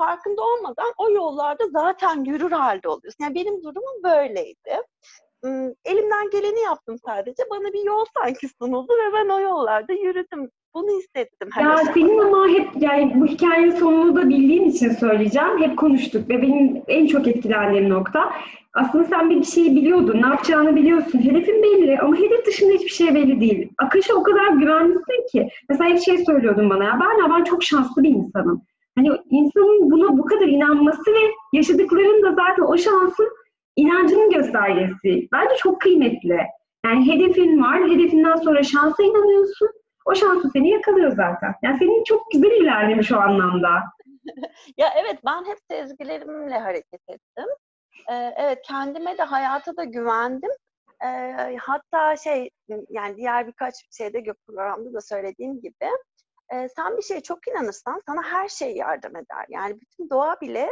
farkında 0.00 0.42
olmadan 0.42 0.92
o 0.98 1.10
yollarda 1.10 1.64
zaten 1.72 2.24
yürür 2.24 2.52
halde 2.52 2.88
oluyorsun. 2.88 3.24
Yani 3.24 3.34
benim 3.34 3.62
durumum 3.62 4.02
böyleydi 4.04 4.80
elimden 5.84 6.30
geleni 6.32 6.60
yaptım 6.60 6.96
sadece. 7.06 7.42
Bana 7.50 7.72
bir 7.72 7.86
yol 7.86 8.04
sanki 8.16 8.48
sunuldu 8.48 8.92
ve 8.92 9.12
ben 9.14 9.28
o 9.28 9.40
yollarda 9.40 9.92
yürüdüm. 9.92 10.50
Bunu 10.74 10.98
hissettim. 10.98 11.48
Her 11.52 11.62
ya 11.62 11.76
zaman. 11.76 11.92
senin 11.92 12.18
ama 12.18 12.48
hep 12.48 12.68
yani 12.76 13.12
bu 13.14 13.26
hikayenin 13.26 13.70
sonunu 13.70 14.16
da 14.16 14.28
bildiğim 14.28 14.64
için 14.64 14.90
söyleyeceğim. 14.90 15.58
Hep 15.58 15.78
konuştuk 15.78 16.28
ve 16.28 16.42
benim 16.42 16.82
en 16.88 17.06
çok 17.06 17.28
etkilendiğim 17.28 17.90
nokta 17.90 18.32
aslında 18.74 19.04
sen 19.04 19.30
bir 19.30 19.44
şeyi 19.44 19.76
biliyordun, 19.76 20.22
ne 20.22 20.26
yapacağını 20.26 20.76
biliyorsun. 20.76 21.18
Hedefin 21.18 21.62
belli 21.62 21.98
ama 21.98 22.16
hedef 22.16 22.46
dışında 22.46 22.72
hiçbir 22.72 22.90
şey 22.90 23.14
belli 23.14 23.40
değil. 23.40 23.68
Akışa 23.78 24.14
o 24.14 24.22
kadar 24.22 24.48
güvenlisin 24.48 25.26
ki. 25.32 25.48
Mesela 25.68 25.90
hep 25.90 26.00
şey 26.00 26.24
söylüyordun 26.24 26.70
bana 26.70 26.84
ya 26.84 27.00
ben, 27.00 27.30
ben 27.30 27.44
çok 27.44 27.62
şanslı 27.62 28.02
bir 28.02 28.10
insanım. 28.10 28.62
Hani 29.00 29.18
insanın 29.30 29.90
buna 29.90 30.18
bu 30.18 30.24
kadar 30.24 30.46
inanması 30.46 31.12
ve 31.12 31.32
yaşadıkların 31.52 32.22
da 32.22 32.30
zaten 32.30 32.62
o 32.62 32.78
şansın 32.78 33.28
inancının 33.76 34.30
göstergesi. 34.30 35.28
Bence 35.32 35.56
çok 35.58 35.80
kıymetli. 35.80 36.38
Yani 36.84 37.12
hedefin 37.12 37.62
var, 37.62 37.90
hedefinden 37.90 38.36
sonra 38.36 38.62
şansa 38.62 39.02
inanıyorsun. 39.02 39.68
O 40.06 40.14
şansı 40.14 40.50
seni 40.52 40.70
yakalıyor 40.70 41.10
zaten. 41.10 41.54
Yani 41.62 41.78
senin 41.78 42.04
çok 42.04 42.30
güzel 42.32 42.50
ilerlemiş 42.50 43.12
o 43.12 43.16
anlamda. 43.16 43.68
ya 44.76 44.88
evet 44.96 45.18
ben 45.26 45.44
hep 45.44 45.58
sezgilerimle 45.70 46.58
hareket 46.58 47.00
ettim. 47.08 47.48
Ee, 48.10 48.34
evet 48.36 48.58
kendime 48.68 49.18
de 49.18 49.22
hayata 49.22 49.76
da 49.76 49.84
güvendim. 49.84 50.50
Ee, 51.04 51.56
hatta 51.60 52.16
şey 52.16 52.50
yani 52.90 53.16
diğer 53.16 53.46
birkaç 53.46 53.74
şeyde 53.96 54.22
programda 54.46 54.92
da 54.92 55.00
söylediğim 55.00 55.60
gibi 55.60 55.88
e, 56.52 56.68
sen 56.76 56.96
bir 56.96 57.02
şeye 57.02 57.20
çok 57.20 57.48
inanırsan 57.48 58.02
sana 58.06 58.22
her 58.22 58.48
şey 58.48 58.76
yardım 58.76 59.16
eder. 59.16 59.46
Yani 59.48 59.80
bütün 59.80 60.10
doğa 60.10 60.40
bile 60.40 60.70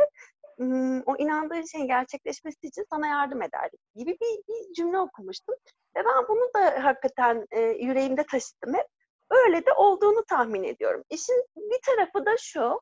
o 1.07 1.17
inandığın 1.19 1.63
şeyin 1.63 1.87
gerçekleşmesi 1.87 2.67
için 2.67 2.85
sana 2.91 3.07
yardım 3.07 3.43
eder 3.43 3.71
gibi 3.95 4.11
bir, 4.11 4.43
bir 4.49 4.73
cümle 4.75 4.99
okumuştum. 4.99 5.55
Ve 5.97 6.05
ben 6.05 6.29
bunu 6.29 6.51
da 6.57 6.85
hakikaten 6.85 7.47
e, 7.51 7.61
yüreğimde 7.61 8.25
taşıdım 8.27 8.75
hep. 8.75 8.87
Öyle 9.31 9.67
de 9.67 9.73
olduğunu 9.73 10.25
tahmin 10.25 10.65
ediyorum. 10.65 11.05
İşin 11.11 11.45
bir 11.57 11.79
tarafı 11.87 12.27
da 12.27 12.37
şu, 12.39 12.81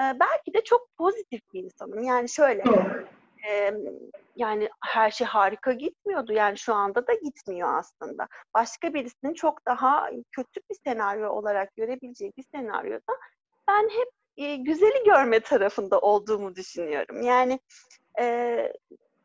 e, 0.00 0.02
belki 0.20 0.54
de 0.54 0.64
çok 0.64 0.88
pozitif 0.98 1.40
bir 1.52 1.62
insanım. 1.62 2.02
Yani 2.02 2.28
şöyle, 2.28 2.62
e, 3.48 3.74
yani 4.36 4.68
her 4.80 5.10
şey 5.10 5.26
harika 5.26 5.72
gitmiyordu. 5.72 6.32
Yani 6.32 6.58
şu 6.58 6.74
anda 6.74 7.06
da 7.06 7.14
gitmiyor 7.14 7.78
aslında. 7.78 8.28
Başka 8.54 8.94
birisinin 8.94 9.34
çok 9.34 9.66
daha 9.66 10.10
kötü 10.32 10.60
bir 10.70 10.76
senaryo 10.84 11.30
olarak 11.30 11.76
görebileceği 11.76 12.32
bir 12.36 12.44
senaryoda 12.54 13.12
ben 13.68 13.88
hep 13.88 14.08
e, 14.36 14.56
güzeli 14.56 15.04
görme 15.04 15.40
tarafında 15.40 16.00
olduğumu 16.00 16.54
düşünüyorum. 16.56 17.22
Yani 17.22 17.60
e, 18.20 18.26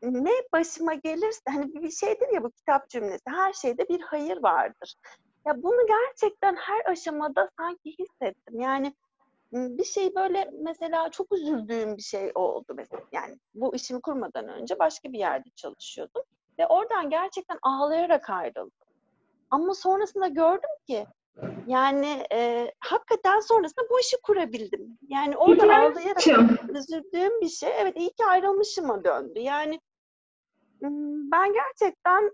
ne 0.02 0.32
başıma 0.54 0.94
gelirse 0.94 1.42
hani 1.50 1.74
bir 1.74 1.92
şeydir 1.92 2.28
ya 2.34 2.44
bu 2.44 2.52
kitap 2.52 2.90
cümlesi 2.90 3.30
her 3.30 3.54
şeyde 3.54 3.90
bir 3.90 4.02
hayır 4.02 4.38
vardır. 4.44 4.96
Ya 5.46 5.64
bunu 5.64 5.88
gerçekten 5.88 6.56
her 6.56 6.92
aşamada 6.92 7.50
sanki 7.60 7.96
hissettim. 8.00 8.60
Yani 8.60 8.94
bir 9.52 9.84
şey 9.84 10.16
böyle 10.16 10.50
mesela 10.64 11.12
çok 11.12 11.32
üzüldüğüm 11.32 11.98
bir 11.98 12.02
şey 12.02 12.32
oldu 12.36 12.74
mesela. 12.76 13.04
Yani 13.12 13.40
bu 13.54 13.76
işimi 13.76 14.02
kurmadan 14.02 14.48
önce 14.48 14.80
başka 14.80 15.12
bir 15.12 15.20
yerde 15.20 15.50
çalışıyordum 15.56 16.24
ve 16.60 16.68
oradan 16.68 17.10
gerçekten 17.10 17.60
ağlayarak 17.62 18.30
ayrıldım. 18.30 18.72
Ama 19.52 19.74
sonrasında 19.74 20.28
gördüm 20.28 20.70
ki 20.88 21.06
yani 21.68 22.24
e, 22.32 22.72
hakikaten 22.80 23.40
sonrasında 23.40 23.90
bu 23.90 24.00
işi 24.00 24.18
kurabildim. 24.24 24.98
Yani 25.10 25.38
orada 25.38 25.64
ağlayarak 25.64 26.28
üzüldüğüm 26.70 27.42
bir 27.42 27.50
şey. 27.50 27.70
Evet 27.78 27.98
iyi 27.98 28.10
ki 28.10 28.26
ayrılmışıma 28.26 29.04
döndü. 29.04 29.40
Yani 29.40 29.80
ben 31.32 31.54
gerçekten 31.54 32.32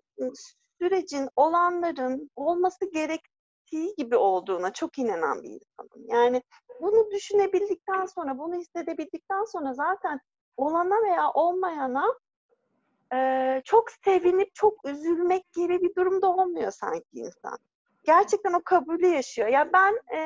sürecin, 0.79 1.29
olanların 1.35 2.31
olması 2.35 2.85
gerektiği 3.71 3.95
gibi 3.97 4.15
olduğuna 4.15 4.73
çok 4.73 4.97
inanan 4.97 5.43
bir 5.43 5.49
insanım. 5.49 6.07
Yani 6.07 6.41
bunu 6.81 7.11
düşünebildikten 7.11 8.05
sonra, 8.05 8.37
bunu 8.37 8.55
hissedebildikten 8.55 9.43
sonra 9.43 9.73
zaten 9.73 10.19
olana 10.57 10.95
veya 11.05 11.31
olmayana 11.33 12.05
e, 13.13 13.61
çok 13.65 13.91
sevinip 13.91 14.55
çok 14.55 14.89
üzülmek 14.89 15.53
gibi 15.53 15.81
bir 15.81 15.95
durumda 15.95 16.27
olmuyor 16.27 16.71
sanki 16.71 17.05
insan 17.13 17.57
gerçekten 18.03 18.53
o 18.53 18.61
kabulü 18.63 19.07
yaşıyor. 19.07 19.47
Ya 19.47 19.69
ben 19.73 19.93
e, 20.17 20.19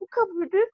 bu 0.00 0.06
kabulü 0.10 0.70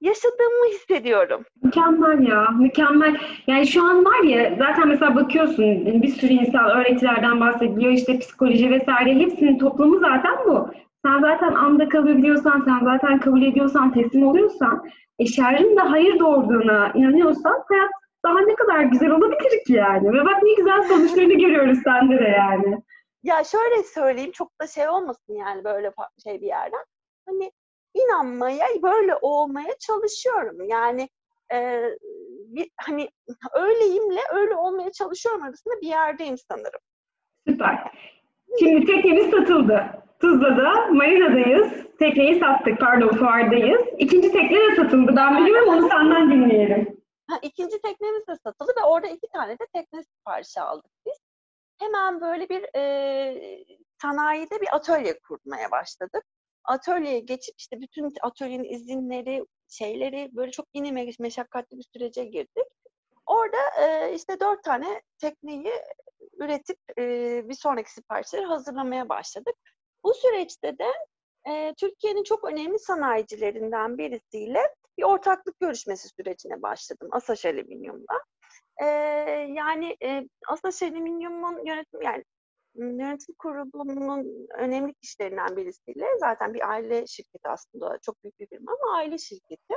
yaşadığımı 0.00 0.74
hissediyorum. 0.74 1.44
Mükemmel 1.62 2.28
ya, 2.28 2.46
mükemmel. 2.58 3.16
Yani 3.46 3.66
şu 3.66 3.84
an 3.84 4.04
var 4.04 4.22
ya 4.22 4.54
zaten 4.58 4.88
mesela 4.88 5.14
bakıyorsun 5.14 6.02
bir 6.02 6.08
sürü 6.08 6.32
insan 6.32 6.70
öğretilerden 6.70 7.40
bahsediliyor 7.40 7.92
işte 7.92 8.18
psikoloji 8.18 8.70
vesaire 8.70 9.14
hepsinin 9.14 9.58
toplamı 9.58 10.00
zaten 10.00 10.36
bu. 10.46 10.70
Sen 11.06 11.20
zaten 11.20 11.54
anda 11.54 11.88
kalabiliyorsan, 11.88 12.62
sen 12.64 12.84
zaten 12.84 13.20
kabul 13.20 13.42
ediyorsan, 13.42 13.92
teslim 13.92 14.26
oluyorsan, 14.26 14.84
e 15.18 15.26
şerrin 15.26 15.76
de 15.76 15.80
hayır 15.80 16.18
doğurduğuna 16.18 16.92
inanıyorsan 16.94 17.64
hayat 17.68 17.90
daha 18.24 18.40
ne 18.40 18.54
kadar 18.54 18.80
güzel 18.80 19.10
olabilir 19.10 19.64
ki 19.66 19.72
yani. 19.72 20.12
Ve 20.12 20.24
bak 20.24 20.42
ne 20.42 20.54
güzel 20.54 20.82
sonuçlarını 20.82 21.34
görüyoruz 21.34 21.78
sende 21.84 22.18
de 22.18 22.28
yani. 22.28 22.82
Ya 23.22 23.44
şöyle 23.44 23.82
söyleyeyim 23.82 24.32
çok 24.32 24.60
da 24.60 24.66
şey 24.66 24.88
olmasın 24.88 25.34
yani 25.34 25.64
böyle 25.64 25.92
şey 26.24 26.40
bir 26.40 26.46
yerden. 26.46 26.84
Hani 27.26 27.52
inanmaya, 27.94 28.66
böyle 28.82 29.14
olmaya 29.22 29.78
çalışıyorum. 29.78 30.56
Yani 30.68 31.08
e, 31.52 31.82
bir, 32.48 32.70
hani 32.76 33.08
öyleyimle 33.54 34.20
öyle 34.34 34.54
olmaya 34.54 34.92
çalışıyorum 34.92 35.42
arasında 35.42 35.74
bir 35.82 35.86
yerdeyim 35.86 36.36
sanırım. 36.38 36.80
Süper. 37.48 37.92
Şimdi 38.58 38.86
teknemiz 38.86 39.30
satıldı. 39.30 40.07
Tuzla'da, 40.20 40.86
Marina'dayız. 40.86 41.72
Tekneyi 41.98 42.40
sattık, 42.40 42.80
pardon 42.80 43.08
fuardayız. 43.08 43.82
İkinci 43.98 44.32
tekne 44.32 44.56
de 44.56 44.76
satıldı. 44.76 45.12
Ben 45.16 45.36
biliyorum 45.36 45.68
onu 45.68 45.88
senden 45.88 46.30
dinleyelim. 46.30 46.98
Ha, 47.30 47.38
ikinci 47.42 47.80
teknemiz 47.82 48.26
de 48.28 48.36
satıldı 48.36 48.72
ve 48.80 48.84
orada 48.84 49.06
iki 49.06 49.28
tane 49.34 49.52
de 49.52 49.66
tekne 49.74 50.02
siparişi 50.02 50.60
aldık 50.60 50.90
biz 51.06 51.18
hemen 51.78 52.20
böyle 52.20 52.48
bir 52.48 52.76
e, 52.76 53.64
sanayide 54.02 54.60
bir 54.60 54.76
atölye 54.76 55.18
kurmaya 55.18 55.70
başladık. 55.70 56.24
Atölyeye 56.64 57.20
geçip 57.20 57.54
işte 57.58 57.80
bütün 57.80 58.12
atölyenin 58.22 58.64
izinleri, 58.64 59.44
şeyleri 59.68 60.30
böyle 60.32 60.50
çok 60.50 60.66
yine 60.74 61.06
meşakkatli 61.18 61.78
bir 61.78 61.84
sürece 61.92 62.24
girdik. 62.24 62.66
Orada 63.26 63.56
e, 63.82 64.14
işte 64.14 64.40
dört 64.40 64.64
tane 64.64 65.02
tekneyi 65.18 65.72
üretip 66.38 66.78
e, 66.98 67.04
bir 67.48 67.54
sonraki 67.54 67.92
siparişleri 67.92 68.44
hazırlamaya 68.44 69.08
başladık. 69.08 69.54
Bu 70.04 70.14
süreçte 70.14 70.78
de 70.78 70.92
e, 71.50 71.74
Türkiye'nin 71.74 72.24
çok 72.24 72.44
önemli 72.44 72.78
sanayicilerinden 72.78 73.98
birisiyle 73.98 74.74
bir 74.98 75.02
ortaklık 75.02 75.60
görüşmesi 75.60 76.08
sürecine 76.08 76.62
başladım 76.62 77.08
Asaş 77.12 77.44
Alüminyum'la 77.46 78.20
e, 78.82 78.86
yani 79.54 79.96
e, 80.02 80.28
aslında 80.48 80.74
Alüminyum'un 80.86 81.66
yönetim 81.66 82.02
yani 82.02 82.24
yönetim 82.74 83.34
kurulunun 83.38 84.48
önemli 84.58 84.94
kişilerinden 84.94 85.56
birisiyle 85.56 86.06
zaten 86.20 86.54
bir 86.54 86.70
aile 86.70 87.06
şirketi 87.06 87.48
aslında 87.48 87.98
çok 88.02 88.22
büyük 88.24 88.40
bir 88.40 88.46
firma 88.46 88.72
ama 88.72 88.96
aile 88.96 89.18
şirketi. 89.18 89.74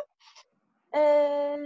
Ee, 0.95 1.57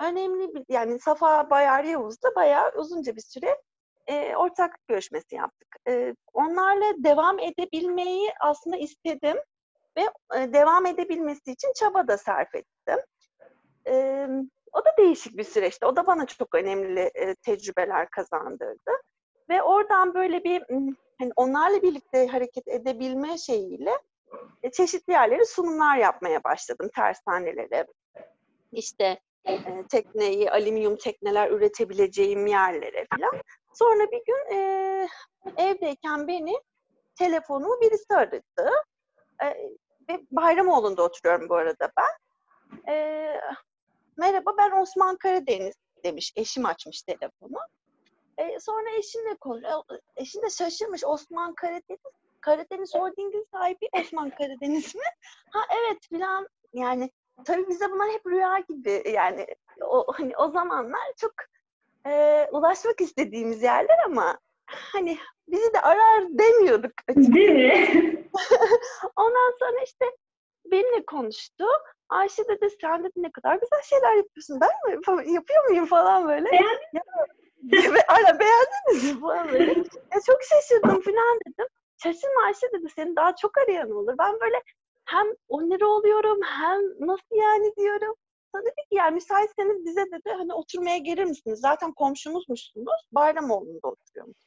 önemli 0.00 0.54
bir 0.54 0.64
yani 0.68 0.98
Safa 0.98 1.50
Bayar 1.50 1.84
Yavuz'la 1.84 2.34
bayağı 2.36 2.72
uzunca 2.76 3.16
bir 3.16 3.20
süre 3.20 3.62
e, 4.06 4.36
ortaklık 4.36 4.88
görüşmesi 4.88 5.34
yaptık. 5.34 5.68
E, 5.88 6.14
onlarla 6.32 6.94
devam 6.98 7.38
edebilmeyi 7.38 8.30
aslında 8.40 8.76
istedim 8.76 9.36
ve 9.96 10.02
e, 10.36 10.52
devam 10.52 10.86
edebilmesi 10.86 11.52
için 11.52 11.72
çaba 11.76 12.08
da 12.08 12.18
sarf 12.18 12.54
ettim. 12.54 12.98
E, 13.86 14.26
o 14.72 14.84
da 14.84 14.90
değişik 14.98 15.36
bir 15.36 15.44
süreçti. 15.44 15.86
O 15.86 15.96
da 15.96 16.06
bana 16.06 16.26
çok 16.26 16.54
önemli 16.54 17.00
e, 17.00 17.34
tecrübeler 17.34 18.10
kazandırdı. 18.10 18.90
Ve 19.48 19.62
oradan 19.62 20.14
böyle 20.14 20.44
bir 20.44 20.64
hani 21.18 21.32
onlarla 21.36 21.82
birlikte 21.82 22.26
hareket 22.26 22.68
edebilme 22.68 23.38
şeyiyle 23.38 23.92
e, 24.62 24.70
çeşitli 24.70 25.12
yerlere 25.12 25.44
sunumlar 25.44 25.96
yapmaya 25.96 26.44
başladım 26.44 26.90
tersanelere. 26.96 27.86
İşte 28.72 29.20
e, 29.44 29.60
tekneyi, 29.90 30.50
alüminyum 30.50 30.96
tekneler 30.96 31.50
üretebileceğim 31.50 32.46
yerlere 32.46 33.06
falan. 33.16 33.42
Sonra 33.74 34.10
bir 34.10 34.22
gün 34.26 34.56
e, 34.56 35.08
evdeyken 35.56 36.28
beni 36.28 36.54
telefonumu 37.14 37.80
birisi 37.80 38.14
aradı. 38.14 38.42
E, 39.42 39.46
ve 40.08 40.20
Bayramoğlu'nda 40.30 41.02
oturuyorum 41.02 41.48
bu 41.48 41.54
arada 41.54 41.92
ben. 41.96 42.92
E, 42.92 43.40
Merhaba 44.16 44.56
ben 44.58 44.70
Osman 44.70 45.16
Karadeniz 45.16 45.74
demiş. 46.04 46.32
Eşim 46.36 46.66
açmış 46.66 47.02
telefonu. 47.02 47.58
E, 48.38 48.60
sonra 48.60 48.90
eşimle 48.98 49.34
konuşuyor. 49.34 49.82
Eşim 50.16 50.42
de 50.42 50.50
şaşırmış. 50.50 51.04
Osman 51.04 51.54
Karadeniz. 51.54 52.00
Karadeniz 52.40 52.94
Holding'in 52.94 53.46
sahibi 53.52 53.88
Osman 53.92 54.30
Karadeniz 54.30 54.94
mi? 54.94 55.04
Ha 55.50 55.60
evet 55.70 55.98
filan 56.08 56.48
yani 56.72 57.10
tabii 57.44 57.68
bize 57.68 57.90
bunlar 57.90 58.10
hep 58.10 58.26
rüya 58.26 58.58
gibi 58.58 59.02
yani 59.14 59.46
o 59.80 60.06
hani 60.12 60.36
o 60.36 60.50
zamanlar 60.50 61.00
çok 61.16 61.32
e, 62.06 62.46
ulaşmak 62.52 63.00
istediğimiz 63.00 63.62
yerler 63.62 63.98
ama 64.06 64.38
hani 64.66 65.18
bizi 65.48 65.72
de 65.72 65.80
arar 65.80 66.22
demiyorduk 66.28 66.92
açıkçası. 67.08 67.34
Değil 67.34 67.50
mi? 67.50 68.28
Ondan 69.16 69.54
sonra 69.58 69.84
işte 69.84 70.04
benimle 70.64 71.04
konuştu. 71.06 71.64
Ayşe 72.08 72.48
dedi 72.48 72.68
sen 72.80 73.04
dedi 73.04 73.12
ne 73.16 73.30
kadar 73.32 73.54
güzel 73.54 73.82
şeyler 73.82 74.14
yapıyorsun. 74.14 74.60
Ben 74.60 74.70
mi 74.90 75.32
yapıyor 75.32 75.68
muyum 75.68 75.86
falan 75.86 76.28
böyle. 76.28 76.50
Beğendin 76.52 76.88
ya, 76.92 77.02
Aynen 78.08 78.38
beğendiniz 78.40 79.14
mi 79.14 79.20
falan 79.20 79.52
böyle. 79.52 79.70
Ya 80.12 80.20
çok 80.26 80.42
şaşırdım 80.42 81.00
falan 81.00 81.38
dedim. 81.46 81.66
Şaşırma 82.02 82.42
Ayşe 82.46 82.72
dedi 82.72 82.88
seni 82.96 83.16
daha 83.16 83.36
çok 83.36 83.58
arayan 83.58 83.90
olur. 83.90 84.14
Ben 84.18 84.40
böyle 84.40 84.62
hem 85.04 85.26
onları 85.48 85.88
oluyorum 85.88 86.40
hem 86.42 86.80
nasıl 87.00 87.36
yani 87.36 87.72
diyorum. 87.76 88.14
Sonra 88.52 88.64
dedi 88.64 88.88
ki 88.90 88.94
yani 88.94 89.14
müsaitseniz 89.14 89.84
bize 89.84 90.04
dedi 90.10 90.30
hani 90.30 90.54
oturmaya 90.54 90.98
gelir 90.98 91.24
misiniz? 91.24 91.60
Zaten 91.60 91.92
komşumuzmuşsunuz. 91.92 93.08
Bayramoğlu'nda 93.12 93.88
oturuyormuş. 93.88 94.38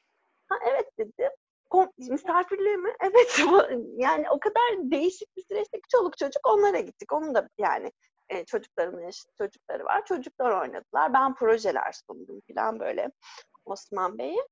Ha 0.50 0.56
evet 0.70 0.98
dedim. 0.98 1.32
Kom 1.70 1.92
misafirliği 1.98 2.78
mi? 2.78 2.90
Evet. 3.02 3.40
yani 3.98 4.30
o 4.30 4.40
kadar 4.40 4.92
değişik 4.92 5.38
bir 5.38 5.44
süreçte 5.44 5.80
çoluk 5.92 6.18
çocuk 6.18 6.48
onlara 6.48 6.80
gittik. 6.80 7.14
Onun 7.14 7.36
da 7.36 7.50
yani 7.58 7.92
e, 8.30 8.46
çocukların 8.46 9.12
çocukları 9.38 9.86
var. 9.86 10.06
Çocuklar 10.06 10.62
oynadılar. 10.62 11.14
Ben 11.14 11.36
projeler 11.36 11.92
sundum 11.92 12.42
falan 12.48 12.80
böyle 12.80 13.12
Osman 13.66 14.18
Bey'e. 14.18 14.48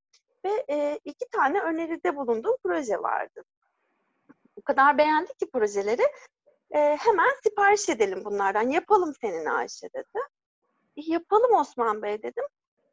Ve 0.46 0.66
e, 0.70 1.00
iki 1.06 1.30
tane 1.32 1.62
öneride 1.62 2.16
bulunduğum 2.16 2.58
proje 2.64 2.98
vardı. 2.98 3.44
O 4.56 4.62
kadar 4.62 4.98
beğendik 4.98 5.40
ki 5.40 5.50
projeleri. 5.52 6.04
E, 6.74 6.98
hemen 7.00 7.30
sipariş 7.44 7.90
edelim 7.90 8.26
bunlardan. 8.26 8.70
Yapalım 8.70 9.14
senin 9.22 9.46
Ayşe 9.46 9.88
dedi. 9.96 10.20
E, 10.98 11.02
yapalım 11.06 11.54
Osman 11.54 12.02
Bey 12.02 12.24
dedim. 12.24 12.44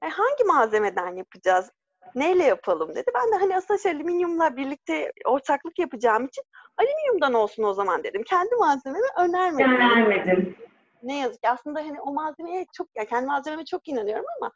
E, 0.02 0.08
hangi 0.08 0.44
malzemeden 0.44 1.16
yapacağız? 1.16 1.70
Neyle 2.14 2.44
yapalım 2.44 2.94
dedi. 2.94 3.10
Ben 3.14 3.32
de 3.32 3.36
hani 3.36 3.56
Asaş 3.56 3.86
Alüminyum'la 3.86 4.56
birlikte 4.56 5.12
ortaklık 5.26 5.78
yapacağım 5.78 6.26
için 6.26 6.44
alüminyumdan 6.76 7.34
olsun 7.34 7.62
o 7.62 7.74
zaman 7.74 8.04
dedim. 8.04 8.22
Kendi 8.22 8.54
malzememi 8.54 9.06
önermedim. 9.16 9.74
Önermedim. 9.74 10.56
Ne 11.02 11.18
yazık 11.18 11.42
ki 11.42 11.48
aslında 11.48 11.80
hani 11.80 12.00
o 12.00 12.12
malzemeye 12.12 12.66
çok, 12.76 12.88
ya 12.96 13.04
kendi 13.04 13.26
malzememe 13.26 13.64
çok 13.64 13.88
inanıyorum 13.88 14.24
ama 14.40 14.52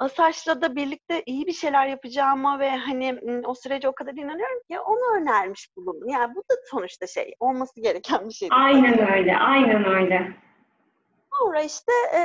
Asaş'la 0.00 0.60
da 0.60 0.76
birlikte 0.76 1.22
iyi 1.26 1.46
bir 1.46 1.52
şeyler 1.52 1.86
yapacağıma 1.86 2.58
ve 2.58 2.70
hani 2.70 3.20
o 3.44 3.54
sürece 3.54 3.88
o 3.88 3.94
kadar 3.94 4.12
inanıyorum 4.12 4.60
ki 4.70 4.80
onu 4.80 5.20
önermiş 5.20 5.68
bulundum. 5.76 6.08
Yani 6.08 6.34
bu 6.34 6.40
da 6.40 6.54
sonuçta 6.70 7.06
şey, 7.06 7.34
olması 7.40 7.80
gereken 7.80 8.28
bir 8.28 8.34
şey. 8.34 8.48
Aynen 8.52 9.12
öyle, 9.12 9.36
aynen 9.36 9.84
öyle. 9.84 10.36
Sonra 11.38 11.62
işte 11.62 11.92
e, 12.14 12.20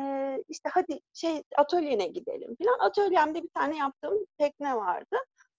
e, 0.00 0.36
işte 0.48 0.68
hadi 0.72 1.00
şey 1.14 1.42
atölyene 1.56 2.06
gidelim 2.06 2.56
falan. 2.62 2.78
Atölyemde 2.78 3.42
bir 3.42 3.50
tane 3.54 3.76
yaptığım 3.76 4.26
tekne 4.38 4.76
vardı. 4.76 5.16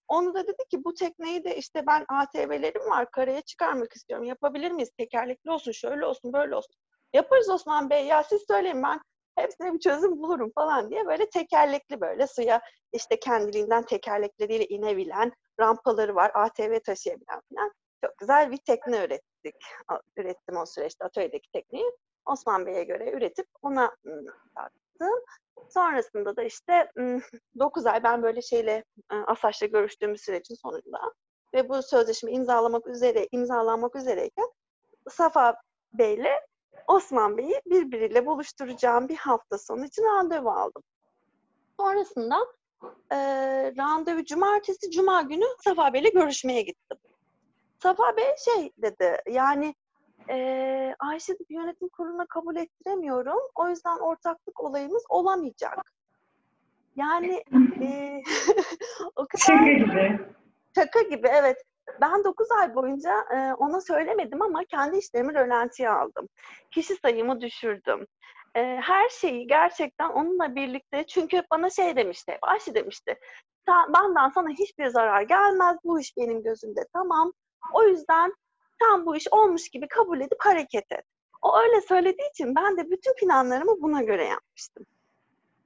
Onu 0.08 0.34
da 0.34 0.46
dedi 0.46 0.62
ki 0.70 0.84
bu 0.84 0.94
tekneyi 0.94 1.44
de 1.44 1.56
işte 1.56 1.86
ben 1.86 2.04
ATV'lerim 2.08 2.90
var 2.90 3.10
karaya 3.10 3.40
çıkarmak 3.40 3.92
istiyorum. 3.92 4.26
Yapabilir 4.26 4.70
miyiz? 4.70 4.90
Tekerlekli 4.98 5.50
olsun, 5.50 5.72
şöyle 5.72 6.06
olsun, 6.06 6.32
böyle 6.32 6.56
olsun. 6.56 6.74
Yaparız 7.12 7.50
Osman 7.50 7.90
Bey 7.90 8.06
ya 8.06 8.22
siz 8.22 8.44
söyleyin 8.48 8.82
ben 8.82 9.00
hepsine 9.38 9.74
bir 9.74 9.78
çözüm 9.78 10.22
bulurum 10.22 10.52
falan 10.54 10.90
diye 10.90 11.06
böyle 11.06 11.30
tekerlekli 11.30 12.00
böyle 12.00 12.26
suya 12.26 12.60
işte 12.92 13.20
kendiliğinden 13.20 13.82
tekerlekleriyle 13.82 14.66
inebilen 14.66 15.32
rampaları 15.60 16.14
var. 16.14 16.30
ATV 16.34 16.80
taşıyabilen 16.80 17.40
falan. 17.54 17.72
Çok 18.04 18.18
güzel 18.18 18.50
bir 18.50 18.56
tekne 18.56 19.04
ürettik. 19.04 19.54
Ürettim 20.16 20.56
o 20.56 20.66
süreçte 20.66 21.04
atölyedeki 21.04 21.50
tekneyi. 21.50 21.92
Osman 22.26 22.66
Bey'e 22.66 22.84
göre 22.84 23.10
üretip 23.12 23.46
ona 23.62 23.96
sattım. 24.54 25.20
Sonrasında 25.68 26.36
da 26.36 26.42
işte 26.42 26.92
9 27.58 27.86
ay 27.86 28.02
ben 28.02 28.22
böyle 28.22 28.42
şeyle 28.42 28.84
Asaç'la 29.26 29.66
görüştüğüm 29.66 30.16
sürecin 30.16 30.54
sonunda 30.54 31.14
ve 31.54 31.68
bu 31.68 31.82
sözleşme 31.82 32.32
imzalamak 32.32 32.86
üzere 32.86 33.28
imzalanmak 33.32 33.96
üzereyken 33.96 34.48
Safa 35.08 35.56
Bey'le 35.92 36.47
Osman 36.86 37.36
Bey'i 37.36 37.60
birbiriyle 37.66 38.26
buluşturacağım 38.26 39.08
bir 39.08 39.16
hafta 39.16 39.58
sonu 39.58 39.84
için 39.84 40.02
randevu 40.02 40.50
aldım. 40.50 40.82
Sonrasında 41.80 42.36
e, 43.12 43.16
randevu 43.78 44.24
cumartesi, 44.24 44.90
cuma 44.90 45.22
günü 45.22 45.44
Safa 45.64 45.92
Bey'le 45.92 46.12
görüşmeye 46.14 46.62
gittim. 46.62 46.98
Safa 47.82 48.16
Bey 48.16 48.34
şey 48.44 48.72
dedi, 48.78 49.16
yani 49.30 49.74
e, 50.30 50.94
Ayşe 50.98 51.36
yönetim 51.48 51.88
kuruluna 51.88 52.26
kabul 52.26 52.56
ettiremiyorum. 52.56 53.40
O 53.54 53.68
yüzden 53.68 53.98
ortaklık 53.98 54.60
olayımız 54.64 55.04
olamayacak. 55.08 55.92
Yani 56.96 57.44
e, 57.82 58.20
o 59.16 59.26
kadar... 59.26 59.44
Şaka 59.46 59.72
gibi. 59.72 60.20
Şaka 60.74 61.02
gibi 61.02 61.28
evet. 61.28 61.56
Ben 62.00 62.24
9 62.24 62.50
ay 62.50 62.74
boyunca 62.74 63.24
e, 63.34 63.54
ona 63.54 63.80
söylemedim 63.80 64.42
ama 64.42 64.64
kendi 64.64 64.96
işlerimi 64.98 65.34
rölantiye 65.34 65.90
aldım. 65.90 66.28
Kişi 66.70 66.96
sayımı 66.96 67.40
düşürdüm. 67.40 68.06
E, 68.54 68.60
her 68.82 69.08
şeyi 69.08 69.46
gerçekten 69.46 70.08
onunla 70.08 70.54
birlikte 70.54 71.06
çünkü 71.06 71.42
bana 71.50 71.70
şey 71.70 71.96
demişti, 71.96 72.38
Ayşe 72.42 72.74
demişti. 72.74 73.18
Benden 73.68 74.28
sana 74.28 74.48
hiçbir 74.48 74.86
zarar 74.86 75.22
gelmez. 75.22 75.76
Bu 75.84 76.00
iş 76.00 76.16
benim 76.16 76.42
gözümde 76.42 76.80
tamam. 76.92 77.32
O 77.72 77.82
yüzden 77.82 78.34
sen 78.82 79.06
bu 79.06 79.16
iş 79.16 79.28
olmuş 79.30 79.68
gibi 79.68 79.88
kabul 79.88 80.20
edip 80.20 80.38
hareket 80.40 80.92
et. 80.92 81.04
O 81.42 81.58
öyle 81.58 81.80
söylediği 81.80 82.30
için 82.30 82.54
ben 82.54 82.76
de 82.76 82.90
bütün 82.90 83.14
planlarımı 83.14 83.82
buna 83.82 84.02
göre 84.02 84.24
yapmıştım. 84.24 84.86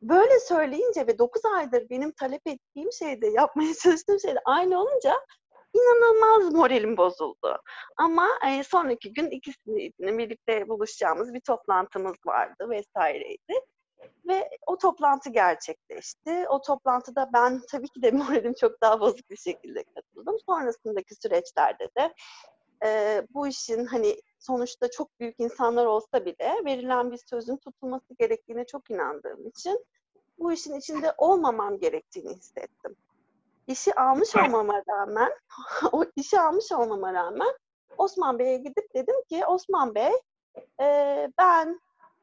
Böyle 0.02 0.40
söyleyince 0.40 1.06
ve 1.06 1.18
9 1.18 1.44
aydır 1.44 1.90
benim 1.90 2.12
talep 2.12 2.46
ettiğim 2.46 2.92
şeyde, 2.92 3.26
yapmaya 3.26 3.74
çalıştığım 3.74 4.20
şeyde 4.20 4.38
aynı 4.44 4.80
olunca 4.80 5.14
inanılmaz 5.74 6.54
moralim 6.54 6.96
bozuldu. 6.96 7.62
Ama 7.96 8.28
e, 8.48 8.62
sonraki 8.62 9.12
gün 9.12 9.30
ikisini 9.30 10.18
birlikte 10.18 10.68
buluşacağımız 10.68 11.34
bir 11.34 11.40
toplantımız 11.40 12.16
vardı 12.26 12.70
vesaireydi. 12.70 13.54
Ve 14.28 14.50
o 14.66 14.78
toplantı 14.78 15.30
gerçekleşti. 15.30 16.48
O 16.48 16.60
toplantıda 16.60 17.30
ben 17.32 17.62
tabii 17.70 17.88
ki 17.88 18.02
de 18.02 18.10
moralim 18.10 18.54
çok 18.54 18.80
daha 18.80 19.00
bozuk 19.00 19.30
bir 19.30 19.36
şekilde 19.36 19.84
katıldım. 19.84 20.36
Sonrasındaki 20.46 21.14
süreçlerde 21.14 21.88
de 21.98 22.14
e, 22.84 23.22
bu 23.30 23.48
işin 23.48 23.86
hani 23.86 24.16
sonuçta 24.38 24.90
çok 24.90 25.20
büyük 25.20 25.34
insanlar 25.38 25.86
olsa 25.86 26.24
bile 26.24 26.54
verilen 26.64 27.12
bir 27.12 27.20
sözün 27.30 27.56
tutulması 27.56 28.14
gerektiğine 28.18 28.66
çok 28.66 28.90
inandığım 28.90 29.46
için 29.46 29.84
bu 30.38 30.52
işin 30.52 30.74
içinde 30.74 31.14
olmamam 31.18 31.78
gerektiğini 31.78 32.34
hissettim. 32.34 32.96
İşi 33.66 33.94
almış 33.94 34.36
olmama 34.36 34.82
rağmen, 34.88 35.32
o 35.92 36.04
işi 36.16 36.40
almış 36.40 36.72
olmama 36.72 37.12
rağmen 37.12 37.54
Osman 37.98 38.38
Bey'e 38.38 38.56
gidip 38.56 38.94
dedim 38.94 39.14
ki 39.28 39.46
Osman 39.46 39.94
Bey 39.94 40.12
e, 40.80 41.28
ben 41.38 41.80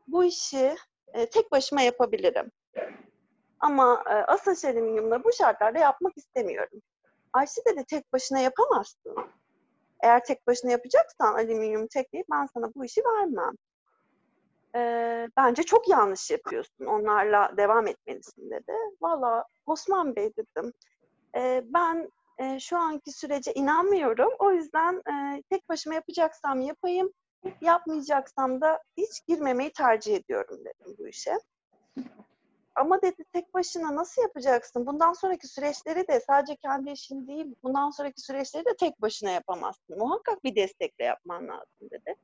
bu 0.08 0.24
işi 0.24 0.76
e, 1.14 1.30
tek 1.30 1.52
başıma 1.52 1.82
yapabilirim. 1.82 2.52
Ama 3.60 4.04
e, 4.06 4.14
Asaş 4.14 4.66
Alüminyum'la 4.66 5.24
bu 5.24 5.34
şartlarda 5.34 5.80
yapmak 5.80 6.18
istemiyorum. 6.18 6.82
Ayşe 7.34 7.62
dedi 7.66 7.86
tek 7.86 8.14
başına 8.14 8.40
yapamazsın. 8.40 9.16
Eğer 10.04 10.24
tek 10.24 10.48
başına 10.48 10.72
yapacaksan 10.72 11.34
alüminyum 11.34 11.88
tekleyip 11.88 12.28
ben 12.32 12.46
sana 12.54 12.74
bu 12.76 12.86
işi 12.86 13.02
vermem. 13.02 13.54
E, 14.76 14.82
bence 15.38 15.64
çok 15.64 15.90
yanlış 15.90 16.32
yapıyorsun. 16.32 16.86
Onlarla 16.86 17.54
devam 17.58 17.88
etmelisin 17.88 18.50
dedi. 18.50 18.74
Valla 19.02 19.46
Osman 19.66 20.16
Bey 20.16 20.32
dedim. 20.38 20.74
Ben 21.64 22.12
şu 22.60 22.78
anki 22.78 23.12
sürece 23.12 23.54
inanmıyorum. 23.54 24.30
O 24.40 24.52
yüzden 24.52 25.02
tek 25.50 25.70
başıma 25.70 25.96
yapacaksam 25.96 26.62
yapayım. 26.62 27.14
Yapmayacaksam 27.62 28.62
da 28.62 28.80
hiç 28.98 29.26
girmemeyi 29.28 29.74
tercih 29.74 30.16
ediyorum 30.16 30.60
dedim 30.60 30.96
bu 31.00 31.08
işe. 31.08 31.38
Ama 32.76 33.02
dedi 33.02 33.24
tek 33.34 33.54
başına 33.54 33.96
nasıl 33.96 34.22
yapacaksın? 34.22 34.86
Bundan 34.86 35.14
sonraki 35.14 35.48
süreçleri 35.48 36.08
de 36.08 36.20
sadece 36.20 36.56
kendi 36.56 36.92
işin 36.92 37.28
değil, 37.28 37.56
bundan 37.64 37.90
sonraki 37.90 38.22
süreçleri 38.22 38.66
de 38.66 38.76
tek 38.80 39.02
başına 39.02 39.30
yapamazsın. 39.30 39.98
Muhakkak 39.98 40.44
bir 40.44 40.56
destekle 40.56 41.06
yapman 41.06 41.48
lazım 41.48 41.90
dedi. 41.92 42.16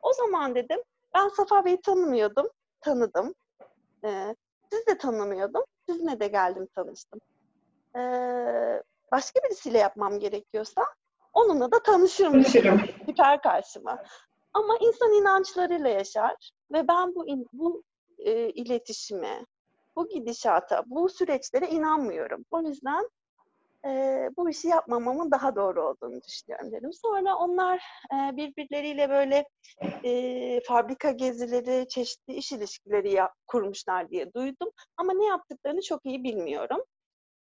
O 0.00 0.12
zaman 0.12 0.54
dedim 0.54 0.78
ben 1.14 1.28
Safa 1.28 1.64
Bey'i 1.64 1.80
tanımıyordum, 1.80 2.48
tanıdım. 2.80 3.34
Ee, 4.04 4.36
siz 4.72 4.86
de 4.86 4.98
tanımıyordum, 4.98 5.64
sizinle 5.88 6.20
de 6.20 6.28
geldim 6.28 6.68
tanıştım. 6.74 7.20
Ee, 7.96 8.82
başka 9.12 9.40
birisiyle 9.44 9.78
yapmam 9.78 10.18
gerekiyorsa 10.18 10.86
onunla 11.32 11.72
da 11.72 11.82
tanışırım. 11.82 12.32
Tanışırım. 12.32 12.80
Süper 13.06 13.42
karşıma. 13.42 14.02
Ama 14.52 14.76
insan 14.80 15.12
inançlarıyla 15.12 15.88
yaşar 15.88 16.50
ve 16.72 16.88
ben 16.88 17.14
bu 17.14 17.26
in, 17.26 17.46
bu 17.52 17.82
e, 18.18 18.50
iletişime, 18.50 19.46
bu 19.96 20.08
gidişata, 20.08 20.82
bu 20.86 21.08
süreçlere 21.08 21.68
inanmıyorum. 21.68 22.44
O 22.50 22.60
yüzden 22.60 23.08
e, 23.86 23.90
bu 24.36 24.50
işi 24.50 24.68
yapmamamın 24.68 25.30
daha 25.30 25.56
doğru 25.56 25.88
olduğunu 25.88 26.22
düşünüyorum 26.22 26.72
dedim. 26.72 26.92
Sonra 26.92 27.36
onlar 27.36 27.82
e, 28.12 28.36
birbirleriyle 28.36 29.10
böyle 29.10 29.48
e, 30.04 30.60
fabrika 30.60 31.10
gezileri, 31.10 31.88
çeşitli 31.88 32.34
iş 32.34 32.52
ilişkileri 32.52 33.12
ya, 33.12 33.32
kurmuşlar 33.46 34.10
diye 34.10 34.32
duydum. 34.32 34.70
Ama 34.96 35.12
ne 35.12 35.24
yaptıklarını 35.24 35.82
çok 35.82 36.06
iyi 36.06 36.24
bilmiyorum. 36.24 36.80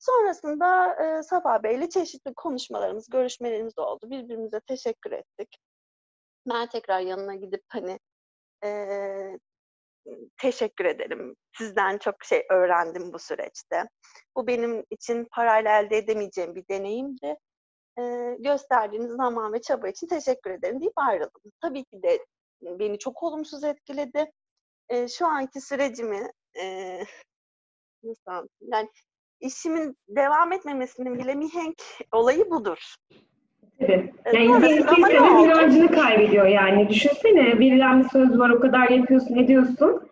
Sonrasında 0.01 0.95
e, 0.95 1.23
Safa 1.23 1.63
Bey'le 1.63 1.89
çeşitli 1.89 2.33
konuşmalarımız, 2.33 3.09
görüşmelerimiz 3.09 3.79
oldu. 3.79 4.09
Birbirimize 4.09 4.59
teşekkür 4.59 5.11
ettik. 5.11 5.57
Ben 6.49 6.67
tekrar 6.69 6.99
yanına 6.99 7.35
gidip 7.35 7.63
hani 7.69 7.99
e, 8.63 8.69
teşekkür 10.37 10.85
ederim. 10.85 11.35
Sizden 11.57 11.97
çok 11.97 12.15
şey 12.23 12.45
öğrendim 12.49 13.13
bu 13.13 13.19
süreçte. 13.19 13.89
Bu 14.35 14.47
benim 14.47 14.85
için 14.89 15.27
parayla 15.31 15.79
elde 15.79 15.97
edemeyeceğim 15.97 16.55
bir 16.55 16.67
deneyimdi. 16.69 17.37
E, 17.99 18.35
gösterdiğiniz 18.39 19.11
zaman 19.11 19.53
ve 19.53 19.61
çaba 19.61 19.87
için 19.87 20.07
teşekkür 20.07 20.51
ederim 20.51 20.81
deyip 20.81 20.97
ayrıldım. 20.97 21.51
Tabii 21.61 21.85
ki 21.85 22.03
de 22.03 22.25
beni 22.61 22.99
çok 22.99 23.23
olumsuz 23.23 23.63
etkiledi. 23.63 24.31
E, 24.89 25.07
şu 25.07 25.27
anki 25.27 25.61
sürecimi 25.61 26.31
e, 26.61 26.97
nasıl 28.03 28.47
yani 28.61 28.89
işimin 29.41 29.97
devam 30.07 30.51
etmemesinin 30.51 31.19
bile 31.19 31.35
mihenk 31.35 31.81
olayı 32.11 32.49
budur. 32.49 32.95
Tabii. 33.79 34.13
Yani 34.33 34.69
insan 34.69 35.15
ama 35.15 35.39
oldu? 35.39 35.45
inancını 35.45 35.91
kaybediyor 35.91 36.45
yani. 36.45 36.89
Düşünsene 36.89 37.59
verilen 37.59 38.03
bir 38.03 38.09
söz 38.09 38.39
var 38.39 38.49
o 38.49 38.59
kadar 38.59 38.89
yapıyorsun 38.89 39.35
ediyorsun. 39.35 40.11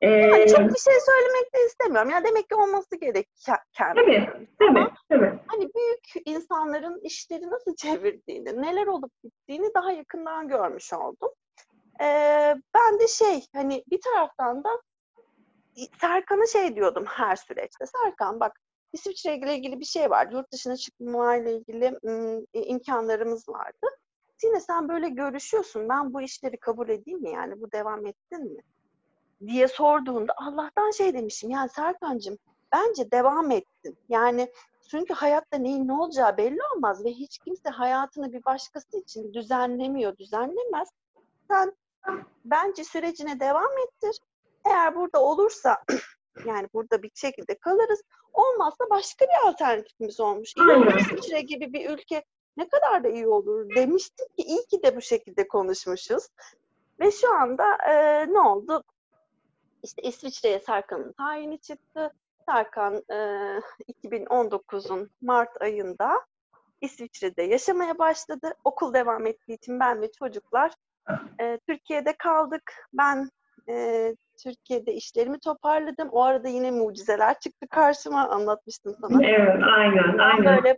Ee, 0.00 0.08
Yani 0.08 0.48
çok 0.48 0.58
bir 0.60 0.78
şey 0.78 0.94
söylemek 1.00 1.54
de 1.54 1.66
istemiyorum. 1.66 2.10
Ya 2.10 2.24
demek 2.24 2.48
ki 2.48 2.54
olması 2.54 2.96
gereken. 2.96 3.56
Tabii, 3.78 4.28
tabii, 4.58 4.88
tabii. 5.08 5.32
Hani 5.46 5.68
büyük 5.74 6.26
insanların 6.26 7.00
işleri 7.02 7.50
nasıl 7.50 7.74
çevirdiğini, 7.82 8.62
neler 8.62 8.86
olup 8.86 9.12
bittiğini 9.24 9.74
daha 9.74 9.92
yakından 9.92 10.48
görmüş 10.48 10.92
oldum. 10.92 11.30
Ee, 12.00 12.54
ben 12.74 13.00
de 13.00 13.08
şey 13.08 13.44
hani 13.54 13.84
bir 13.90 14.00
taraftan 14.00 14.64
da 14.64 14.70
Serkan'a 16.00 16.46
şey 16.46 16.76
diyordum 16.76 17.04
her 17.06 17.36
süreçte. 17.36 17.86
Serkan 17.86 18.40
bak 18.40 18.60
İsviçre 18.92 19.36
ile 19.36 19.56
ilgili 19.56 19.80
bir 19.80 19.84
şey 19.84 20.10
vardı. 20.10 20.34
Yurt 20.34 20.52
dışına 20.52 20.76
çıkmayla 20.76 21.50
ilgili 21.50 21.98
ım, 22.04 22.46
imkanlarımız 22.52 23.48
vardı. 23.48 23.86
Yine 24.44 24.60
sen 24.60 24.88
böyle 24.88 25.08
görüşüyorsun. 25.08 25.88
Ben 25.88 26.14
bu 26.14 26.22
işleri 26.22 26.56
kabul 26.56 26.88
edeyim 26.88 27.20
mi? 27.20 27.30
Yani 27.30 27.60
bu 27.60 27.72
devam 27.72 28.06
ettin 28.06 28.52
mi? 28.52 28.62
diye 29.46 29.68
sorduğunda 29.68 30.34
Allah'tan 30.36 30.90
şey 30.90 31.14
demişim. 31.14 31.50
Yani 31.50 31.68
Serkan'cığım 31.68 32.38
bence 32.72 33.10
devam 33.10 33.50
ettin. 33.50 33.98
Yani 34.08 34.52
çünkü 34.90 35.14
hayatta 35.14 35.58
neyin 35.58 35.88
ne 35.88 35.92
olacağı 35.92 36.36
belli 36.36 36.58
olmaz 36.74 37.04
ve 37.04 37.10
hiç 37.10 37.38
kimse 37.38 37.68
hayatını 37.68 38.32
bir 38.32 38.44
başkası 38.44 38.98
için 38.98 39.34
düzenlemiyor, 39.34 40.16
düzenlemez. 40.16 40.88
Sen 41.48 41.72
bence 42.44 42.84
sürecine 42.84 43.40
devam 43.40 43.78
ettir. 43.86 44.20
Eğer 44.64 44.94
burada 44.96 45.22
olursa 45.22 45.78
yani 46.46 46.68
burada 46.74 47.02
bir 47.02 47.10
şekilde 47.14 47.58
kalırız. 47.58 48.02
Olmazsa 48.32 48.84
başka 48.90 49.24
bir 49.24 49.48
alternatifimiz 49.48 50.20
olmuş. 50.20 50.54
İsviçre 50.98 51.40
gibi 51.40 51.72
bir 51.72 51.90
ülke 51.90 52.24
ne 52.56 52.68
kadar 52.68 53.04
da 53.04 53.08
iyi 53.08 53.28
olur 53.28 53.74
demiştim 53.76 54.26
ki 54.26 54.42
iyi 54.42 54.66
ki 54.66 54.82
de 54.82 54.96
bu 54.96 55.00
şekilde 55.00 55.48
konuşmuşuz. 55.48 56.28
Ve 57.00 57.10
şu 57.10 57.34
anda 57.34 57.76
e, 57.88 58.26
ne 58.32 58.40
oldu? 58.40 58.84
İşte 59.82 60.02
İsviçre'ye 60.02 60.60
Serkan'ın 60.60 61.12
tayini 61.12 61.58
çıktı. 61.58 62.12
Serkan 62.48 63.02
e, 63.10 63.14
2019'un 64.02 65.10
Mart 65.20 65.62
ayında 65.62 66.20
İsviçre'de 66.80 67.42
yaşamaya 67.42 67.98
başladı. 67.98 68.54
Okul 68.64 68.94
devam 68.94 69.26
ettiği 69.26 69.54
için 69.54 69.80
ben 69.80 70.02
ve 70.02 70.12
çocuklar 70.12 70.72
e, 71.40 71.58
Türkiye'de 71.68 72.16
kaldık. 72.16 72.72
Ben 72.92 73.30
e, 73.68 74.14
Türkiye'de 74.42 74.92
işlerimi 74.92 75.38
toparladım. 75.38 76.08
O 76.12 76.22
arada 76.22 76.48
yine 76.48 76.70
mucizeler 76.70 77.40
çıktı 77.40 77.66
karşıma. 77.68 78.28
Anlatmıştım 78.28 78.96
sana. 79.00 79.26
Evet, 79.26 79.62
aynen, 79.76 80.18
aynen. 80.18 80.44
böyle 80.44 80.76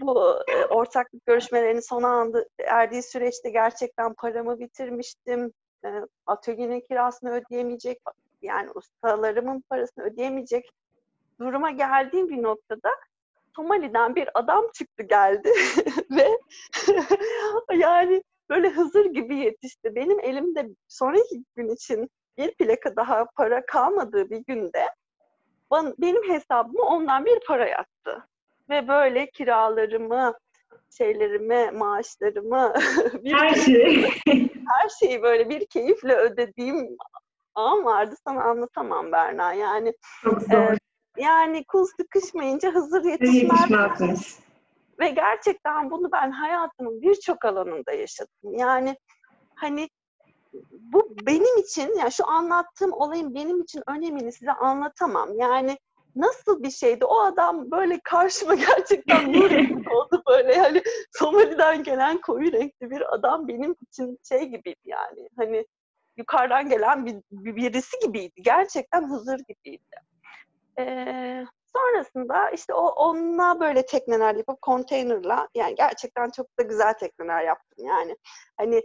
bu 0.00 0.34
e, 0.48 0.64
ortaklık 0.64 1.26
görüşmelerinin 1.26 1.80
sona 1.80 2.08
anda 2.08 2.44
erdiği 2.66 3.02
süreçte 3.02 3.50
gerçekten 3.50 4.14
paramı 4.14 4.60
bitirmiştim. 4.60 5.52
Atölyenin 6.26 6.80
kirasını 6.80 7.30
ödeyemeyecek, 7.30 7.98
yani 8.42 8.70
ustalarımın 8.70 9.64
parasını 9.70 10.04
ödeyemeyecek 10.04 10.70
duruma 11.40 11.70
geldiğim 11.70 12.28
bir 12.28 12.42
noktada 12.42 12.90
Somali'den 13.56 14.16
bir 14.16 14.28
adam 14.34 14.64
çıktı 14.74 15.02
geldi 15.02 15.52
ve 16.10 16.38
yani 17.76 18.22
böyle 18.50 18.68
Hızır 18.68 19.04
gibi 19.04 19.36
yetişti. 19.36 19.94
Benim 19.94 20.20
elimde 20.20 20.68
sonraki 20.88 21.44
gün 21.56 21.68
için 21.68 22.10
bir 22.38 22.54
plaka 22.54 22.96
daha 22.96 23.24
para 23.36 23.66
kalmadığı 23.66 24.30
bir 24.30 24.44
günde 24.46 24.88
benim 25.98 26.30
hesabıma 26.32 26.84
ondan 26.84 27.24
bir 27.24 27.40
para 27.46 27.68
yattı. 27.68 28.28
Ve 28.70 28.88
böyle 28.88 29.30
kiralarımı, 29.30 30.34
şeylerimi, 30.90 31.70
maaşlarımı, 31.70 32.74
bir 33.24 33.32
Her 33.32 33.54
şey. 33.54 34.08
her 34.68 34.88
şeyi 35.00 35.22
böyle 35.22 35.48
bir 35.48 35.66
keyifle 35.66 36.16
ödediğim 36.16 36.96
an 37.54 37.84
vardı. 37.84 38.14
Sana 38.26 38.44
anlatamam 38.44 39.12
Berna. 39.12 39.52
Yani 39.52 39.94
zor. 40.50 40.76
yani 41.16 41.64
kul 41.64 41.86
sıkışmayınca 41.86 42.70
Hızır 42.74 43.04
Bir 43.04 43.10
yetişmez. 43.10 44.38
Ve 45.00 45.10
gerçekten 45.10 45.90
bunu 45.90 46.12
ben 46.12 46.30
hayatımın 46.30 47.02
birçok 47.02 47.44
alanında 47.44 47.92
yaşadım. 47.92 48.54
Yani 48.58 48.96
hani 49.54 49.88
bu 50.70 51.16
benim 51.26 51.58
için, 51.58 51.98
yani 51.98 52.12
şu 52.12 52.28
anlattığım 52.28 52.92
olayın 52.92 53.34
benim 53.34 53.62
için 53.62 53.82
önemini 53.86 54.32
size 54.32 54.52
anlatamam. 54.52 55.34
Yani 55.34 55.78
nasıl 56.16 56.62
bir 56.62 56.70
şeydi? 56.70 57.04
O 57.04 57.20
adam 57.20 57.70
böyle 57.70 58.00
karşıma 58.04 58.54
gerçekten 58.68 59.32
nur 59.32 59.50
oldu 59.90 60.22
böyle 60.28 60.54
yani 60.54 60.82
Somali'den 61.12 61.82
gelen 61.82 62.20
koyu 62.20 62.52
renkli 62.52 62.90
bir 62.90 63.14
adam 63.14 63.48
benim 63.48 63.76
için 63.88 64.18
şey 64.28 64.44
gibiydi 64.44 64.80
yani. 64.84 65.28
Hani 65.36 65.66
yukarıdan 66.16 66.68
gelen 66.68 67.06
bir, 67.06 67.16
bir 67.30 67.56
birisi 67.56 67.98
gibiydi. 68.06 68.42
Gerçekten 68.42 69.10
Hızır 69.10 69.38
gibiydi. 69.38 69.96
Ee, 70.78 71.44
sonrasında 71.76 72.50
işte 72.50 72.74
o 72.74 72.86
onunla 72.86 73.60
böyle 73.60 73.86
tekneler 73.86 74.34
yapıp 74.34 74.62
konteynerla 74.62 75.48
yani 75.54 75.74
gerçekten 75.74 76.30
çok 76.30 76.58
da 76.58 76.62
güzel 76.62 76.92
tekneler 76.92 77.42
yaptım 77.44 77.86
yani. 77.86 78.16
Hani 78.56 78.82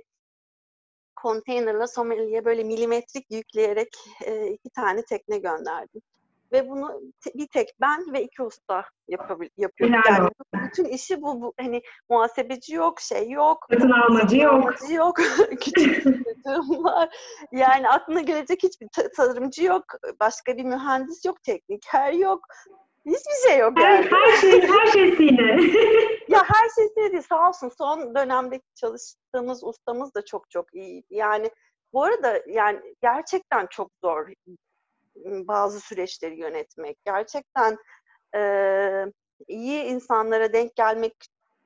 konteynerla 1.15 1.87
Somali'ye 1.87 2.45
böyle 2.45 2.63
milimetrik 2.63 3.31
yükleyerek 3.31 3.95
e, 4.25 4.47
iki 4.47 4.69
tane 4.69 5.05
tekne 5.05 5.37
gönderdim. 5.37 6.01
Ve 6.51 6.69
bunu 6.69 7.01
bir 7.35 7.47
tek 7.47 7.69
ben 7.81 8.13
ve 8.13 8.23
iki 8.23 8.43
usta 8.43 8.85
yapabil 9.07 9.49
yapıyoruz. 9.57 9.95
Helal 10.05 10.17
Yani 10.17 10.29
bütün 10.53 10.85
işi 10.85 11.21
bu, 11.21 11.41
bu 11.41 11.53
hani 11.59 11.81
muhasebeci 12.09 12.75
yok, 12.75 12.99
şey 12.99 13.29
yok, 13.29 13.67
Satın 13.71 13.91
almacı 13.91 14.37
yok. 14.37 14.63
Tasarımcı 14.63 14.93
yok. 14.93 15.17
Küçük 15.61 16.03
çocuğum 16.03 16.83
var. 16.83 17.09
Yani 17.51 17.89
aklına 17.89 18.21
gelecek 18.21 18.63
hiçbir 18.63 18.87
tasarımcı 19.15 19.63
yok. 19.63 19.83
Başka 20.19 20.57
bir 20.57 20.63
mühendis 20.63 21.25
yok. 21.25 21.43
Tekniker 21.43 22.13
yok. 22.13 22.39
Hiçbir 23.05 23.49
şey 23.49 23.59
yok 23.59 23.73
Her, 23.77 23.93
yani. 23.93 24.09
her 24.11 24.37
şey, 24.37 24.67
her 24.67 24.87
şeysiyle. 24.87 25.57
Ya 26.27 26.43
her 26.43 26.69
şey 26.69 26.95
değil 26.95 27.21
sağ 27.29 27.49
olsun. 27.49 27.71
Son 27.77 28.15
dönemdeki 28.15 28.65
çalıştığımız 28.75 29.63
ustamız 29.63 30.15
da 30.15 30.25
çok 30.25 30.49
çok 30.49 30.75
iyi. 30.75 31.03
Yani 31.09 31.51
bu 31.93 32.03
arada 32.03 32.41
yani 32.47 32.95
gerçekten 33.01 33.67
çok 33.71 33.91
zor 34.03 34.27
bazı 35.25 35.79
süreçleri 35.79 36.39
yönetmek. 36.39 36.97
Gerçekten 37.05 37.77
e, 38.35 38.41
iyi 39.47 39.83
insanlara 39.83 40.53
denk 40.53 40.75
gelmek 40.75 41.13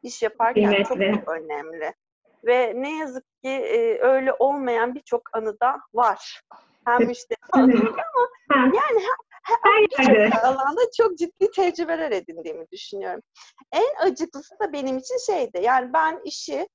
iş 0.04 0.22
yaparken 0.22 0.84
çok 0.84 0.98
Kıymetli. 0.98 1.20
çok 1.20 1.30
önemli. 1.30 1.94
Ve 2.46 2.74
ne 2.76 2.98
yazık 2.98 3.24
ki 3.44 3.50
e, 3.50 4.00
öyle 4.02 4.34
olmayan 4.34 4.96
birçok 4.96 5.22
anıda 5.34 5.80
var. 5.94 6.42
Hem 6.86 6.98
anlamında 7.52 8.04
ama 8.14 8.30
yani 8.76 9.00
her, 9.44 9.88
Her 9.98 10.32
her 10.32 10.44
alanda 10.44 10.82
çok 10.98 11.18
ciddi 11.18 11.52
tecrübeler 11.52 12.12
edindiğimi 12.12 12.66
düşünüyorum. 12.72 13.22
En 13.72 14.08
acıklısı 14.08 14.60
da 14.60 14.74
benim 14.74 14.98
için 14.98 15.18
şeydi. 15.18 15.60
Yani 15.62 15.94
ben 15.94 16.22
işi 16.26 16.68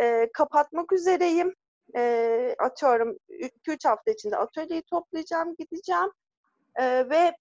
e, 0.00 0.28
kapatmak 0.32 0.92
üzereyim. 0.92 1.54
E, 1.96 2.54
atıyorum 2.58 3.16
2-3 3.28 3.88
hafta 3.88 4.10
içinde 4.10 4.36
atölyeyi 4.36 4.82
toplayacağım, 4.82 5.54
gideceğim. 5.58 6.10
Ve 6.80 7.36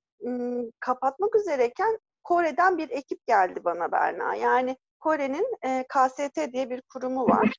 kapatmak 0.79 1.35
üzereyken 1.35 1.99
Kore'den 2.23 2.77
bir 2.77 2.89
ekip 2.89 3.27
geldi 3.27 3.63
bana 3.63 3.91
Berna. 3.91 4.35
Yani 4.35 4.77
Kore'nin 4.99 5.57
KST 5.87 6.53
diye 6.53 6.69
bir 6.69 6.81
kurumu 6.81 7.27
var. 7.27 7.55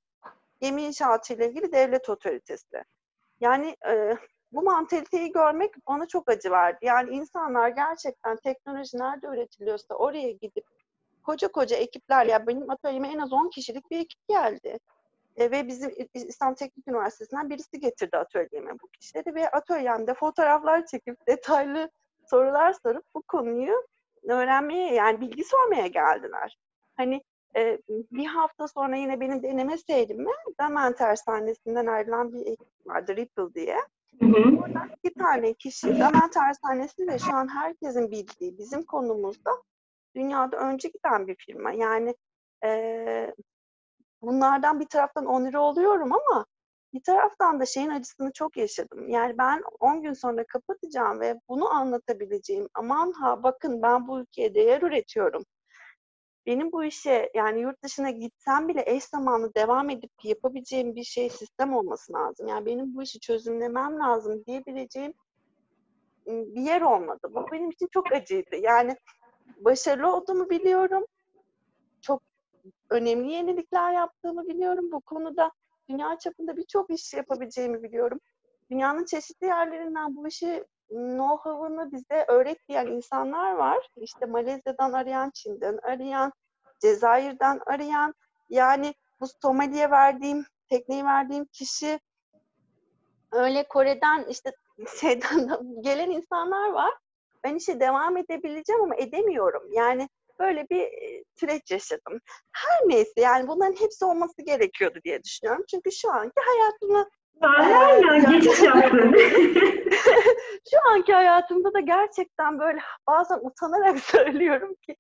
Gemi 0.61 0.83
inşaatı 0.83 1.35
ile 1.35 1.49
ilgili 1.49 1.73
devlet 1.73 2.09
otoritesi. 2.09 2.85
Yani 3.41 3.77
bu 4.53 4.63
mantaliteyi 4.63 5.33
görmek 5.33 5.87
bana 5.87 6.07
çok 6.07 6.31
acı 6.31 6.51
verdi. 6.51 6.79
Yani 6.83 7.11
insanlar 7.11 7.69
gerçekten 7.69 8.37
teknoloji 8.37 8.99
nerede 8.99 9.27
üretiliyorsa 9.27 9.95
oraya 9.95 10.31
gidip 10.31 10.65
koca 11.23 11.53
koca 11.53 11.77
ekipler, 11.77 12.27
ya 12.27 12.47
benim 12.47 12.71
atölyeme 12.71 13.09
en 13.09 13.19
az 13.19 13.33
10 13.33 13.51
kişilik 13.51 13.91
bir 13.91 13.99
ekip 13.99 14.29
geldi. 14.29 14.79
E, 15.37 15.51
ve 15.51 15.69
bizim 15.69 15.91
İstanbul 16.15 16.57
Teknik 16.57 16.89
Üniversitesi'nden 16.89 17.51
birisi 17.51 17.81
getirdi 17.81 18.17
atölyeme 18.17 18.73
bu 18.83 18.89
kişileri 18.89 19.35
ve 19.35 19.51
atölyemde 19.51 20.15
fotoğraflar 20.15 20.87
çekip 20.87 21.27
detaylı 21.27 21.91
sorular 22.31 22.73
sorup 22.73 23.05
bu 23.15 23.23
konuyu 23.23 23.87
öğrenmeye 24.29 24.95
yani 24.95 25.21
bilgi 25.21 25.45
sormaya 25.45 25.87
geldiler. 25.87 26.59
Hani 26.97 27.23
e, 27.57 27.79
bir 27.89 28.27
hafta 28.27 28.69
sonra 28.69 28.97
yine 28.97 29.21
benim 29.21 29.43
deneme 29.43 29.79
seyrime 29.79 30.31
Damen 30.61 30.93
Tersanesi'nden 30.93 31.87
ayrılan 31.87 32.33
bir 32.33 32.47
ekip 32.47 32.87
vardı 32.87 33.17
Ripple 33.17 33.55
diye. 33.55 33.77
Hı 34.21 34.27
hı. 34.27 34.61
Oradan 34.63 34.91
iki 35.03 35.15
tane 35.15 35.55
kişi 35.55 36.01
Damen 36.01 36.31
Tersanesi 36.31 37.07
de 37.07 37.19
şu 37.19 37.33
an 37.33 37.49
herkesin 37.49 38.11
bildiği 38.11 38.59
bizim 38.59 38.83
konumuzda 38.83 39.51
dünyada 40.15 40.57
önce 40.57 40.89
giden 40.89 41.27
bir 41.27 41.35
firma. 41.35 41.73
Yani 41.73 42.15
e, 42.65 43.35
bunlardan 44.23 44.81
bir 44.81 44.87
taraftan 44.87 45.27
onur 45.27 45.55
oluyorum 45.55 46.13
ama 46.13 46.47
bir 46.95 47.03
taraftan 47.03 47.61
da 47.61 47.67
şeyin 47.67 47.91
acısını 47.91 48.33
çok 48.33 48.57
yaşadım. 48.57 49.09
Yani 49.09 49.39
ben 49.39 49.63
10 49.81 50.03
gün 50.03 50.13
sonra 50.13 50.45
kapatacağım 50.47 51.21
ve 51.21 51.41
bunu 51.49 51.71
anlatabileceğim. 51.71 52.69
Aman 52.75 53.13
ha 53.13 53.43
bakın 53.43 53.83
ben 53.83 54.09
bu 54.09 54.21
ülkeye 54.21 54.55
değer 54.55 54.83
üretiyorum. 54.83 55.45
Benim 56.47 56.73
bu 56.73 56.85
işe 56.85 57.31
yani 57.35 57.61
yurt 57.61 57.83
dışına 57.83 58.11
gitsem 58.11 58.69
bile 58.69 58.83
eş 58.87 59.05
zamanlı 59.05 59.55
devam 59.55 59.91
edip 59.91 60.11
yapabileceğim 60.25 60.95
bir 60.95 61.05
şey 61.05 61.31
sistem 61.31 61.75
olması 61.75 62.13
lazım. 62.13 62.49
Yani 62.49 62.67
benim 62.67 62.97
bu 62.97 63.03
işi 63.03 63.21
çözümlemem 63.21 63.99
lazım 63.99 64.45
diyebileceğim 64.47 65.15
bir 66.27 66.63
yer 66.63 66.81
olmadı. 66.81 67.29
Bu 67.31 67.47
benim 67.53 67.71
için 67.71 67.89
çok 67.93 68.13
acıydı. 68.13 68.57
Yani 68.57 68.97
başarılı 69.57 70.17
olduğumu 70.17 70.51
biliyorum. 70.51 71.05
Çok 72.01 72.23
önemli 72.91 73.33
yenilikler 73.33 73.93
yaptığımı 73.93 74.49
biliyorum. 74.49 74.93
Bu 74.93 75.01
konuda 75.01 75.51
dünya 75.89 76.19
çapında 76.19 76.57
birçok 76.57 76.91
iş 76.91 77.15
yapabileceğimi 77.15 77.83
biliyorum. 77.83 78.21
Dünyanın 78.71 79.05
çeşitli 79.05 79.47
yerlerinden 79.47 80.17
bu 80.17 80.29
işi 80.29 80.65
know-how'ını 80.91 81.93
bize 81.93 82.25
öğretmeyen 82.29 82.87
insanlar 82.87 83.53
var. 83.53 83.89
İşte 83.97 84.27
Malezya'dan 84.27 84.93
arayan, 84.93 85.31
Çin'den 85.31 85.79
arayan, 85.83 86.33
Cezayir'den 86.81 87.61
arayan. 87.67 88.15
Yani 88.49 88.95
bu 89.21 89.27
Somali'ye 89.43 89.91
verdiğim, 89.91 90.45
tekneyi 90.69 91.05
verdiğim 91.05 91.45
kişi 91.45 92.01
öyle 93.33 93.69
Kore'den 93.69 94.25
işte 94.29 94.53
şeyden 95.01 95.49
de 95.49 95.55
gelen 95.81 96.11
insanlar 96.11 96.71
var. 96.71 96.95
Ben 97.45 97.55
işe 97.55 97.81
devam 97.81 98.17
edebileceğim 98.17 98.83
ama 98.83 98.97
edemiyorum. 98.97 99.63
Yani 99.73 100.09
böyle 100.41 100.67
bir 100.71 100.89
süreç 101.41 101.71
yaşadım. 101.71 102.21
Her 102.53 102.89
neyse 102.89 103.21
yani 103.21 103.49
bunların 103.49 103.81
hepsi 103.81 104.05
olması 104.05 104.43
gerekiyordu 104.43 104.99
diye 105.05 105.23
düşünüyorum. 105.23 105.65
Çünkü 105.71 105.93
şu 105.93 106.13
anki 106.13 106.41
hayatımı 106.47 107.09
Aynen, 107.41 108.33
geçiş 108.33 108.63
yaptın. 108.63 109.17
şu 110.71 110.91
anki 110.91 111.13
hayatımda 111.13 111.75
da 111.75 111.81
gerçekten 111.81 112.59
böyle 112.59 112.79
bazen 113.07 113.39
utanarak 113.43 113.99
söylüyorum 114.01 114.75
ki 114.87 114.97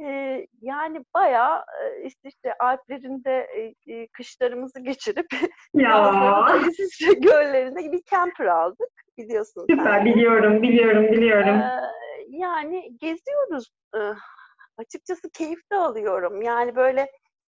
e, 0.00 0.46
yani 0.62 1.04
bayağı 1.14 1.64
işte, 2.04 2.28
işte 2.28 2.54
Alplerinde 2.60 3.48
e, 3.88 4.06
kışlarımızı 4.08 4.80
geçirip 4.80 5.26
ya 5.74 6.46
İsviçre 6.70 7.12
göllerinde 7.12 7.92
bir 7.92 8.02
camper 8.10 8.46
aldık 8.46 8.90
biliyorsun 9.18 9.66
sen. 9.68 9.76
süper 9.76 10.04
biliyorum, 10.04 10.62
biliyorum, 10.62 11.12
biliyorum. 11.12 11.60
Ee, 11.60 11.80
yani 12.28 12.98
geziyoruz. 13.00 13.70
Açıkçası 14.76 15.30
keyif 15.30 15.70
de 15.72 15.76
alıyorum. 15.76 16.42
Yani 16.42 16.76
böyle 16.76 17.12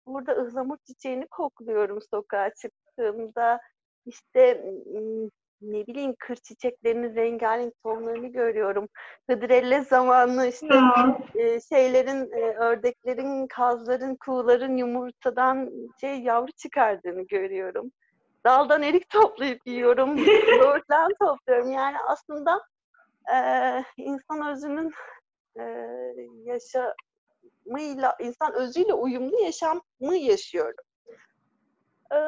burada 0.07 0.33
ıhlamur 0.33 0.77
çiçeğini 0.87 1.27
kokluyorum 1.27 1.99
sokağa 2.11 2.51
çıktığımda. 2.55 3.61
İşte 4.07 4.65
ne 5.63 5.87
bileyim 5.87 6.15
kır 6.19 6.37
çiçeklerinin 6.37 7.15
rengarenk 7.15 7.75
tonlarını 7.83 8.27
görüyorum. 8.27 8.89
Hıdrellez 9.31 9.89
zamanlı 9.89 10.47
işte 10.47 10.75
e, 11.35 11.61
şeylerin, 11.61 12.33
e, 12.33 12.55
ördeklerin, 12.55 13.47
kazların, 13.47 14.17
kuğuların 14.17 14.77
yumurtadan 14.77 15.71
şey 16.01 16.21
yavru 16.21 16.53
çıkardığını 16.53 17.23
görüyorum. 17.23 17.93
Daldan 18.47 18.83
erik 18.83 19.09
toplayıp 19.11 19.67
yiyorum, 19.67 20.17
böğürtlen 20.61 21.09
topluyorum. 21.21 21.71
Yani 21.71 21.97
aslında 22.09 22.61
e, 23.35 23.37
insan 23.97 24.47
özünün 24.53 24.93
e, 25.59 25.63
yaşamıyla, 27.67 28.17
insan 28.21 28.53
özüyle 28.55 28.95
uyumlu 28.95 29.41
yaşamı 29.45 30.17
yaşıyorum. 30.21 30.85
E, 32.13 32.19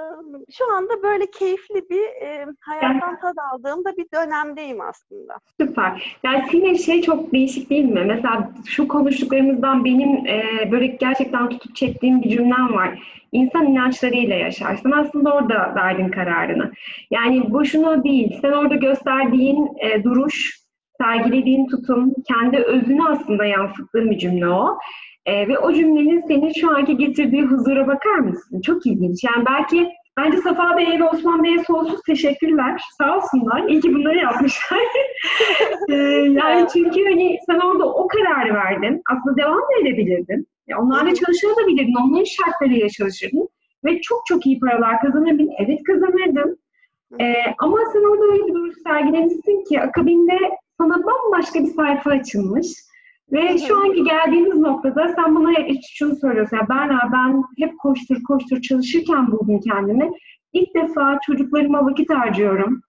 şu 0.53 0.73
anda 0.73 1.03
böyle 1.03 1.31
keyifli 1.31 1.91
bir 1.91 2.27
e, 2.27 2.47
hayattan 2.61 3.21
tad 3.21 3.37
aldığım 3.53 3.85
da 3.85 3.97
bir 3.97 4.07
dönemdeyim 4.15 4.81
aslında. 4.81 5.35
süper. 5.61 6.19
Yani 6.23 6.45
senin 6.51 6.75
şey 6.75 7.03
çok 7.03 7.33
değişik 7.33 7.71
değil 7.71 7.85
mi? 7.85 8.05
Mesela 8.07 8.51
şu 8.67 8.89
konuştuklarımızdan 8.89 9.85
benim 9.85 10.27
e, 10.27 10.69
böyle 10.71 10.87
gerçekten 10.87 11.49
tutup 11.49 11.77
çektiğim 11.77 12.23
bir 12.23 12.31
cümlem 12.31 12.75
var. 12.75 13.23
İnsan 13.33 13.67
inançlarıyla 13.67 14.37
yaşarsın. 14.37 14.91
Aslında 14.91 15.35
orada 15.35 15.75
verdin 15.75 16.09
kararını. 16.09 16.73
Yani 17.11 17.53
boşuna 17.53 18.05
değil. 18.05 18.39
Sen 18.41 18.53
orada 18.53 18.75
gösterdiğin 18.75 19.69
e, 19.81 20.05
duruş, 20.05 20.63
sergilediğin 21.01 21.67
tutum, 21.69 22.15
kendi 22.29 22.57
özünü 22.57 23.03
aslında 23.09 23.45
yansıttığın 23.45 24.11
bir 24.11 24.19
cümle 24.19 24.49
o. 24.49 24.79
E, 25.27 25.49
ve 25.49 25.59
o 25.59 25.73
cümlenin 25.73 26.25
senin 26.29 26.53
şu 26.53 26.71
anki 26.71 26.97
getirdiği 26.97 27.43
huzura 27.43 27.87
bakar 27.87 28.19
mısın? 28.19 28.61
Çok 28.61 28.87
ilginç. 28.87 29.25
Yani 29.25 29.47
belki 29.47 29.89
bence 30.17 30.37
Safa 30.37 30.77
Bey'e 30.77 31.01
ve 31.01 31.05
Osman 31.05 31.45
Bey'e 31.45 31.65
sonsuz 31.65 32.03
teşekkürler. 32.03 32.81
Sağ 32.99 33.17
olsunlar. 33.17 33.69
İyi 33.69 33.81
ki 33.81 33.95
bunları 33.95 34.17
yapmışlar. 34.17 34.81
E, 35.89 35.95
yani 35.95 36.67
çünkü 36.73 37.05
hani 37.05 37.39
sen 37.47 37.59
orada 37.59 37.93
o 37.93 38.09
kararı 38.09 38.55
verdin. 38.55 39.03
Aslında 39.11 39.37
devam 39.37 39.59
da 39.59 39.81
edebilirdin. 39.83 40.47
Ya 40.69 40.79
onlarla 40.79 41.15
çalışabilirdin. 41.15 41.95
Onların 42.05 42.25
şartlarıyla 42.25 42.89
çalışırdın. 42.89 43.49
Ve 43.85 44.01
çok 44.01 44.27
çok 44.27 44.47
iyi 44.47 44.61
paralar 44.61 45.01
kazanırdın. 45.01 45.51
Evet 45.59 45.83
kazanırdın. 45.87 46.59
Ee, 47.21 47.35
ama 47.59 47.79
sen 47.93 48.11
orada 48.11 48.25
öyle 48.25 48.47
bir 48.47 48.55
duruş 48.55 48.75
sergilemişsin 48.87 49.65
ki 49.65 49.81
akabinde 49.81 50.39
sana 50.79 51.03
bambaşka 51.05 51.61
bir 51.61 51.75
sayfa 51.75 52.11
açılmış. 52.11 52.67
Ve 53.33 53.59
şu 53.59 53.77
anki 53.81 54.05
geldiğimiz 54.05 54.55
noktada 54.55 55.09
sen 55.17 55.35
bana 55.35 55.53
hep 55.53 55.81
şunu 55.95 56.17
söylüyorsun. 56.17 56.57
Ya 56.57 56.69
Berna 56.69 57.11
ben 57.13 57.43
hep 57.59 57.79
koştur 57.79 58.23
koştur 58.23 58.61
çalışırken 58.61 59.33
buldum 59.33 59.61
kendimi. 59.61 60.11
İlk 60.53 60.75
defa 60.75 61.19
çocuklarıma 61.27 61.87
vakit 61.87 62.11
harcıyorum. 62.11 62.83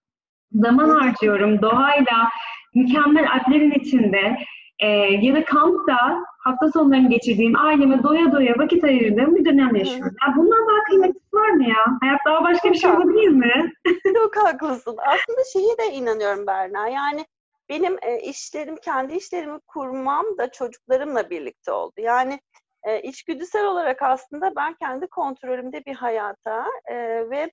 Zaman 0.52 0.88
harcıyorum. 0.88 1.62
Doğayla 1.62 2.28
mükemmel 2.74 3.26
alplerin 3.32 3.70
içinde 3.70 4.36
e, 4.78 4.88
ya 4.96 5.34
da 5.34 5.44
kampta 5.44 6.24
hafta 6.38 6.72
sonlarını 6.72 7.08
geçirdiğim 7.08 7.56
aileme 7.56 8.02
doya 8.02 8.32
doya 8.32 8.54
vakit 8.58 8.84
ayırdığım 8.84 9.36
bir 9.36 9.44
dönem 9.44 9.74
yaşıyorum. 9.74 10.16
Ya 10.26 10.34
bundan 10.36 10.68
daha 10.68 10.84
kıymetlisi 10.84 11.34
var 11.36 11.50
mı 11.50 11.68
ya? 11.68 11.98
Hayat 12.00 12.20
daha 12.26 12.44
başka 12.44 12.70
bir 12.72 12.78
şey 12.78 12.90
olabilir 12.90 13.28
mi? 13.28 13.72
Çok 14.14 14.36
haklısın. 14.36 14.96
Aslında 14.98 15.40
şeyi 15.52 15.78
de 15.78 15.96
inanıyorum 15.96 16.46
Berna. 16.46 16.88
Yani 16.88 17.24
benim 17.68 17.98
e, 18.02 18.20
işlerim, 18.20 18.76
kendi 18.76 19.14
işlerimi 19.14 19.60
kurmam 19.66 20.38
da 20.38 20.52
çocuklarımla 20.52 21.30
birlikte 21.30 21.72
oldu. 21.72 21.94
Yani 21.98 22.40
e, 22.84 23.02
içgüdüsel 23.02 23.66
olarak 23.66 24.02
aslında 24.02 24.56
ben 24.56 24.74
kendi 24.74 25.06
kontrolümde 25.06 25.84
bir 25.84 25.94
hayata 25.94 26.66
e, 26.90 26.96
ve 27.30 27.50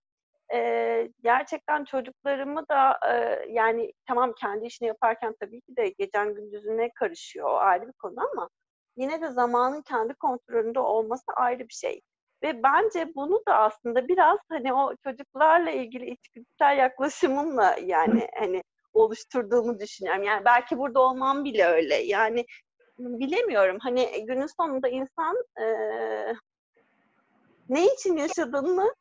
e, 0.54 1.10
gerçekten 1.24 1.86
çocuklarımı 1.86 2.66
da 2.70 3.00
e, 3.10 3.46
yani 3.50 3.94
tamam 4.08 4.34
kendi 4.40 4.66
işini 4.66 4.88
yaparken 4.88 5.36
tabii 5.40 5.62
ki 5.62 5.76
de 5.78 5.90
gecen 5.90 6.36
gündüzüne 6.36 6.90
karışıyor 6.96 7.50
o 7.50 7.58
ayrı 7.58 7.88
bir 7.88 7.94
konu 7.94 8.16
ama 8.34 8.50
yine 8.98 9.22
de 9.22 9.28
zamanın 9.28 9.82
kendi 9.82 10.14
kontrolünde 10.14 10.80
olması 10.80 11.32
ayrı 11.36 11.60
bir 11.70 11.74
şey. 11.74 12.02
Ve 12.44 12.64
bence 12.64 13.16
bunu 13.16 13.44
da 13.48 13.58
aslında 13.58 14.08
biraz 14.08 14.40
hani 14.50 14.74
o 14.74 14.96
çocuklarla 15.04 15.72
ilgili 15.72 16.10
içgüdüsel 16.10 16.78
yaklaşımımla 16.78 17.76
yani 17.84 18.28
hani 18.40 18.64
oluşturduğumu 18.94 19.80
düşünüyorum. 19.80 20.24
Yani 20.24 20.46
belki 20.46 20.78
burada 20.78 21.00
olmam 21.00 21.44
bile 21.44 21.66
öyle. 21.66 21.96
Yani 21.96 22.46
bilemiyorum. 23.00 23.78
Hani 23.82 24.26
günün 24.26 24.48
sonunda 24.58 24.90
insan 24.90 25.36
e, 25.62 25.66
ne 27.70 27.86
için 27.94 28.18
yaşadığını 28.18 28.96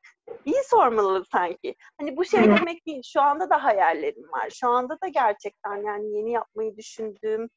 iyi 0.44 0.62
sormalı 0.70 1.24
sanki. 1.33 1.74
Hani 1.98 2.16
bu 2.16 2.24
şey 2.24 2.44
demek 2.44 2.87
değil. 2.87 3.03
Şu 3.05 3.20
anda 3.20 3.50
da 3.50 3.64
hayallerim 3.64 4.33
var. 4.33 4.50
Şu 4.50 4.68
anda 4.68 5.00
da 5.00 5.09
gerçekten 5.09 5.76
yani 5.76 6.16
yeni 6.16 6.33
yapmayı 6.33 6.76
düşündüğüm, 6.76 7.48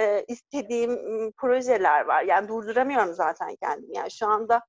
e, 0.00 0.24
istediğim 0.28 0.98
projeler 1.32 2.04
var. 2.04 2.22
Yani 2.22 2.48
durduramıyorum 2.48 3.14
zaten 3.14 3.56
kendimi. 3.62 3.96
Yani 3.96 4.10
şu 4.10 4.26
anda 4.26 4.60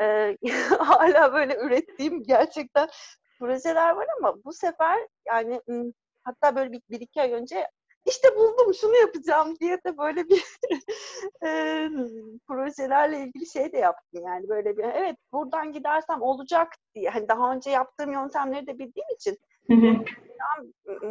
e, 0.00 0.36
hala 0.78 1.32
böyle 1.32 1.56
ürettiğim 1.56 2.22
gerçekten 2.22 2.88
projeler 3.38 3.90
var 3.90 4.06
ama 4.18 4.44
bu 4.44 4.52
sefer 4.52 4.98
yani 5.26 5.60
hatta 6.28 6.56
böyle 6.56 6.72
bir, 6.72 6.82
bir 6.90 7.00
iki 7.00 7.20
ay 7.20 7.32
önce 7.32 7.66
işte 8.06 8.36
buldum 8.36 8.74
şunu 8.74 8.96
yapacağım 8.96 9.56
diye 9.60 9.76
de 9.86 9.98
böyle 9.98 10.28
bir 10.28 10.44
e, 11.46 11.48
projelerle 12.48 13.20
ilgili 13.20 13.46
şey 13.46 13.72
de 13.72 13.78
yaptım 13.78 14.22
yani 14.26 14.48
böyle 14.48 14.76
bir 14.76 14.84
evet 14.84 15.16
buradan 15.32 15.72
gidersem 15.72 16.22
olacak 16.22 16.68
diye 16.94 17.10
hani 17.10 17.28
daha 17.28 17.52
önce 17.52 17.70
yaptığım 17.70 18.12
yöntemleri 18.12 18.66
de 18.66 18.78
bildiğim 18.78 19.08
için 19.14 19.38
hı 19.70 19.74
hı. 19.74 20.04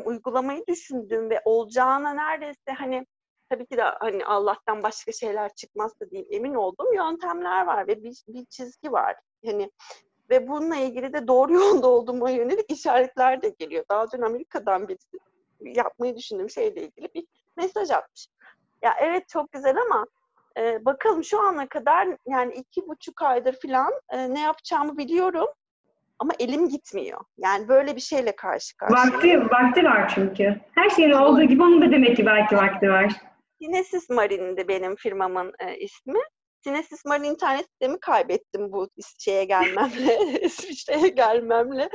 uygulamayı 0.06 0.64
düşündüm 0.68 1.30
ve 1.30 1.42
olacağına 1.46 2.14
neredeyse 2.14 2.72
hani 2.78 3.06
tabii 3.50 3.66
ki 3.66 3.78
de 3.78 3.84
hani 3.84 4.26
Allah'tan 4.26 4.84
başka 4.84 5.12
şeyler 5.12 5.56
çıkmazsa 5.56 6.10
diyeyim 6.12 6.30
emin 6.32 6.56
olduğum 6.56 6.94
yöntemler 6.94 7.66
var 7.66 7.88
ve 7.88 8.04
bir, 8.04 8.24
bir 8.28 8.46
çizgi 8.46 8.92
var. 8.92 9.16
Hani 9.46 9.72
ve 10.30 10.48
bununla 10.48 10.76
ilgili 10.76 11.14
de 11.14 11.28
doğru 11.28 11.54
yolda 11.62 11.88
olduğuma 11.88 12.30
yönelik 12.30 12.72
işaretler 12.72 13.42
de 13.42 13.50
geliyor. 13.50 13.86
Daha 13.92 14.12
dün 14.12 14.22
Amerika'dan 14.22 14.88
birisi 14.88 15.18
yapmayı 15.62 16.16
düşündüğüm 16.16 16.50
şeyle 16.50 16.82
ilgili 16.82 17.10
bir 17.16 17.26
mesaj 17.58 17.92
atmış. 17.92 18.28
Ya 18.82 18.96
evet 19.02 19.30
çok 19.30 19.52
güzel 19.52 19.78
ama 19.82 20.06
e, 20.58 20.86
bakalım 20.86 21.24
şu 21.24 21.42
ana 21.42 21.68
kadar 21.68 22.08
yani 22.28 22.54
iki 22.54 22.88
buçuk 22.88 23.22
aydır 23.22 23.60
falan 23.62 23.94
e, 24.10 24.34
ne 24.34 24.42
yapacağımı 24.42 24.98
biliyorum 24.98 25.48
ama 26.20 26.32
elim 26.40 26.70
gitmiyor. 26.70 27.22
Yani 27.38 27.68
böyle 27.68 27.96
bir 27.96 28.02
şeyle 28.02 28.36
karşı 28.36 28.78
karşıya. 28.78 29.14
Vakti, 29.14 29.42
vakti 29.42 29.84
var 29.84 30.12
çünkü. 30.16 30.56
Her 30.76 30.90
şeyin 30.90 31.12
olduğu 31.12 31.44
gibi 31.44 31.64
onun 31.64 31.82
da 31.82 31.92
demek 31.92 32.18
ki 32.18 32.26
belki 32.26 32.56
vakti 32.56 32.90
var. 32.90 33.14
Kinesis 33.62 34.10
Marine'de 34.10 34.68
benim 34.68 34.96
firmamın 34.96 35.54
e, 35.60 35.78
ismi. 35.78 36.20
Sinesis 36.68 37.06
Marine 37.06 37.28
internet 37.28 37.66
sistemi 37.66 38.00
kaybettim 38.00 38.72
bu 38.72 38.88
şeye 39.20 39.44
gelmemle, 39.44 40.40
İsviçre'ye 40.42 41.08
gelmemle. 41.08 41.90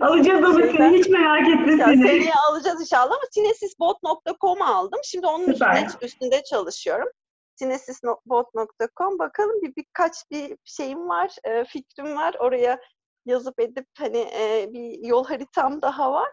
Alacağız 0.00 0.44
ama 0.44 0.54
seni 0.76 0.98
hiç 0.98 1.08
merak 1.08 1.48
etme 1.48 1.76
seni. 1.84 2.08
Seni 2.08 2.34
alacağız 2.34 2.80
inşallah 2.80 3.10
ama 3.10 3.22
sinesisbot.com 3.30 4.62
aldım. 4.62 5.00
Şimdi 5.04 5.26
onun 5.26 5.46
üstünde, 5.46 5.86
üstünde 6.02 6.42
çalışıyorum. 6.42 7.08
sinesisbot.com 7.54 9.18
bakalım 9.18 9.62
bir 9.62 9.76
birkaç 9.76 10.12
bir 10.30 10.56
şeyim 10.64 11.08
var, 11.08 11.34
e, 11.44 11.64
fikrim 11.64 12.16
var. 12.16 12.34
Oraya 12.38 12.80
yazıp 13.26 13.60
edip 13.60 13.86
hani 13.98 14.18
e, 14.18 14.68
bir 14.72 15.06
yol 15.06 15.24
haritam 15.24 15.82
daha 15.82 16.12
var. 16.12 16.32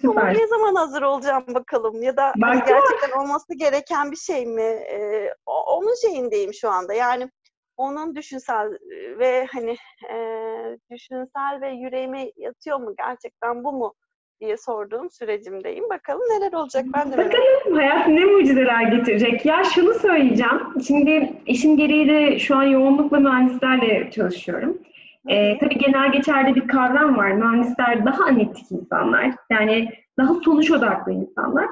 Süper. 0.00 0.22
Ama 0.22 0.30
ne 0.30 0.46
zaman 0.46 0.74
hazır 0.74 1.02
olacağım 1.02 1.44
bakalım 1.48 2.02
ya 2.02 2.16
da 2.16 2.32
hani 2.40 2.62
gerçekten 2.66 3.20
olması 3.20 3.54
gereken 3.54 4.10
bir 4.10 4.16
şey 4.16 4.46
mi? 4.46 4.62
Ee, 4.62 5.34
onun 5.46 6.08
şeyindeyim 6.08 6.54
şu 6.54 6.70
anda. 6.70 6.94
Yani 6.94 7.30
onun 7.76 8.14
düşünsel 8.14 8.68
ve 9.18 9.46
hani 9.52 9.76
e, 10.12 10.16
düşünsel 10.90 11.60
ve 11.60 11.70
yüreğime 11.70 12.32
yatıyor 12.36 12.80
mu 12.80 12.94
gerçekten 12.98 13.64
bu 13.64 13.72
mu 13.72 13.94
diye 14.40 14.56
sorduğum 14.56 15.10
sürecimdeyim. 15.10 15.90
Bakalım 15.90 16.22
neler 16.30 16.52
olacak 16.52 16.84
ben 16.94 17.12
de 17.12 17.18
Bakalım 17.18 17.76
hayat 17.76 18.08
ne 18.08 18.24
mucizeler 18.24 18.82
getirecek. 18.82 19.46
Ya 19.46 19.64
şunu 19.64 19.94
söyleyeceğim. 19.94 20.82
Şimdi 20.86 21.32
işin 21.46 21.76
gereği 21.76 22.08
de 22.08 22.38
şu 22.38 22.56
an 22.56 22.62
yoğunlukla 22.62 23.18
mühendislerle 23.20 24.10
çalışıyorum. 24.10 24.78
Ee, 25.28 25.58
tabii 25.58 25.78
genel 25.78 26.12
geçerli 26.12 26.54
bir 26.54 26.68
kavram 26.68 27.16
var. 27.16 27.32
Mühendisler 27.32 28.04
daha 28.04 28.24
analitik 28.24 28.72
insanlar. 28.72 29.30
Yani 29.50 29.88
daha 30.18 30.34
sonuç 30.34 30.70
odaklı 30.70 31.12
insanlar. 31.12 31.66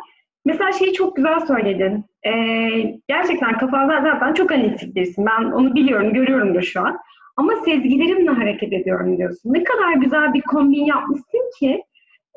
Mesela 0.45 0.73
şeyi 0.73 0.93
çok 0.93 1.17
güzel 1.17 1.41
söyledin. 1.41 2.05
Ee, 2.27 2.31
gerçekten 3.09 3.59
kafanda 3.59 4.01
zaten 4.03 4.35
çok 4.35 4.53
analitik 4.53 4.95
birisin. 4.95 5.27
Ben 5.27 5.45
onu 5.45 5.75
biliyorum, 5.75 6.13
görüyorum 6.13 6.55
da 6.55 6.63
şu 6.63 6.81
an. 6.81 6.99
Ama 7.37 7.53
sezgilerimle 7.65 8.31
hareket 8.31 8.73
ediyorum 8.73 9.19
diyorsun. 9.19 9.53
Ne 9.53 9.65
kadar 9.65 9.93
güzel 9.93 10.35
bir 10.35 10.43
kombin 10.43 10.85
yapmışsın 10.85 11.51
ki. 11.59 11.83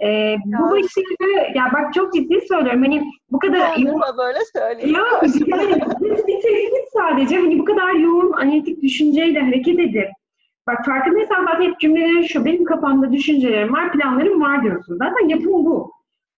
Ee, 0.03 0.35
bu 0.45 0.71
başarı, 0.71 1.57
ya 1.57 1.69
bak 1.73 1.93
çok 1.93 2.13
ciddi 2.13 2.41
söylüyorum. 2.47 2.81
Hani 2.81 3.03
bu 3.31 3.39
kadar 3.39 3.77
yoğun... 3.77 4.01
böyle 4.17 4.39
söyleyeyim. 4.53 4.95
Ya, 4.95 5.03
yani, 5.57 5.81
bir 6.27 6.41
tespit 6.41 6.89
sadece. 6.93 7.35
Hani 7.35 7.59
bu 7.59 7.65
kadar 7.65 7.93
yoğun 7.93 8.31
analitik 8.31 8.81
düşünceyle 8.81 9.39
hareket 9.39 9.79
edip 9.79 10.09
Bak 10.67 10.85
farkındaysan 10.85 11.45
zaten 11.45 11.61
hep 11.61 11.79
cümlelerin 11.79 12.21
şu, 12.21 12.45
benim 12.45 12.63
kafamda 12.63 13.13
düşüncelerim 13.13 13.73
var, 13.73 13.91
planlarım 13.91 14.41
var 14.41 14.63
diyorsun. 14.63 14.97
Zaten 14.97 15.27
yapım 15.27 15.65
bu. 15.65 15.91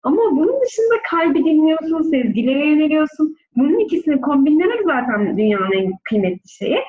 Ama 0.03 0.21
bunun 0.31 0.61
dışında 0.61 0.95
kalbi 1.09 1.45
dinliyorsun, 1.45 2.01
sezgilere 2.01 2.67
yöneliyorsun. 2.67 3.35
Bunun 3.55 3.79
ikisini 3.79 4.21
kombinlemek 4.21 4.81
zaten 4.85 5.37
dünyanın 5.37 5.71
en 5.71 5.93
kıymetli 6.03 6.49
şeyi. 6.49 6.79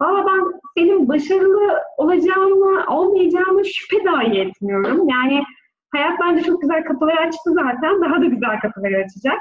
Valla 0.00 0.26
ben 0.26 0.60
senin 0.78 1.08
başarılı 1.08 1.78
olacağını, 1.96 2.84
olmayacağını 2.88 3.64
şüphe 3.64 4.04
dahi 4.04 4.40
etmiyorum. 4.40 5.08
Yani 5.08 5.42
hayat 5.90 6.20
bence 6.20 6.42
çok 6.42 6.60
güzel 6.60 6.84
kapılar 6.84 7.16
açtı 7.16 7.52
zaten. 7.52 8.00
Daha 8.00 8.20
da 8.20 8.24
güzel 8.24 8.60
kapılar 8.60 8.92
açacak. 8.92 9.38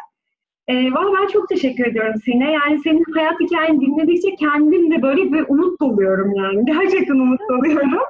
E, 0.67 0.74
Valla 0.93 1.21
ben 1.21 1.28
çok 1.28 1.50
teşekkür 1.50 1.88
ediyorum 1.88 2.13
Sine. 2.26 2.52
Yani 2.52 2.80
senin 2.84 3.04
hayat 3.13 3.39
hikayeni 3.39 3.82
dinledikçe 3.82 4.36
kendim 4.36 4.91
de 4.91 5.02
böyle 5.02 5.32
bir 5.32 5.45
umut 5.50 5.82
doluyorum 5.82 6.34
yani. 6.36 6.65
Gerçekten 6.80 7.13
umut 7.15 7.41
doluyorum. 7.50 8.04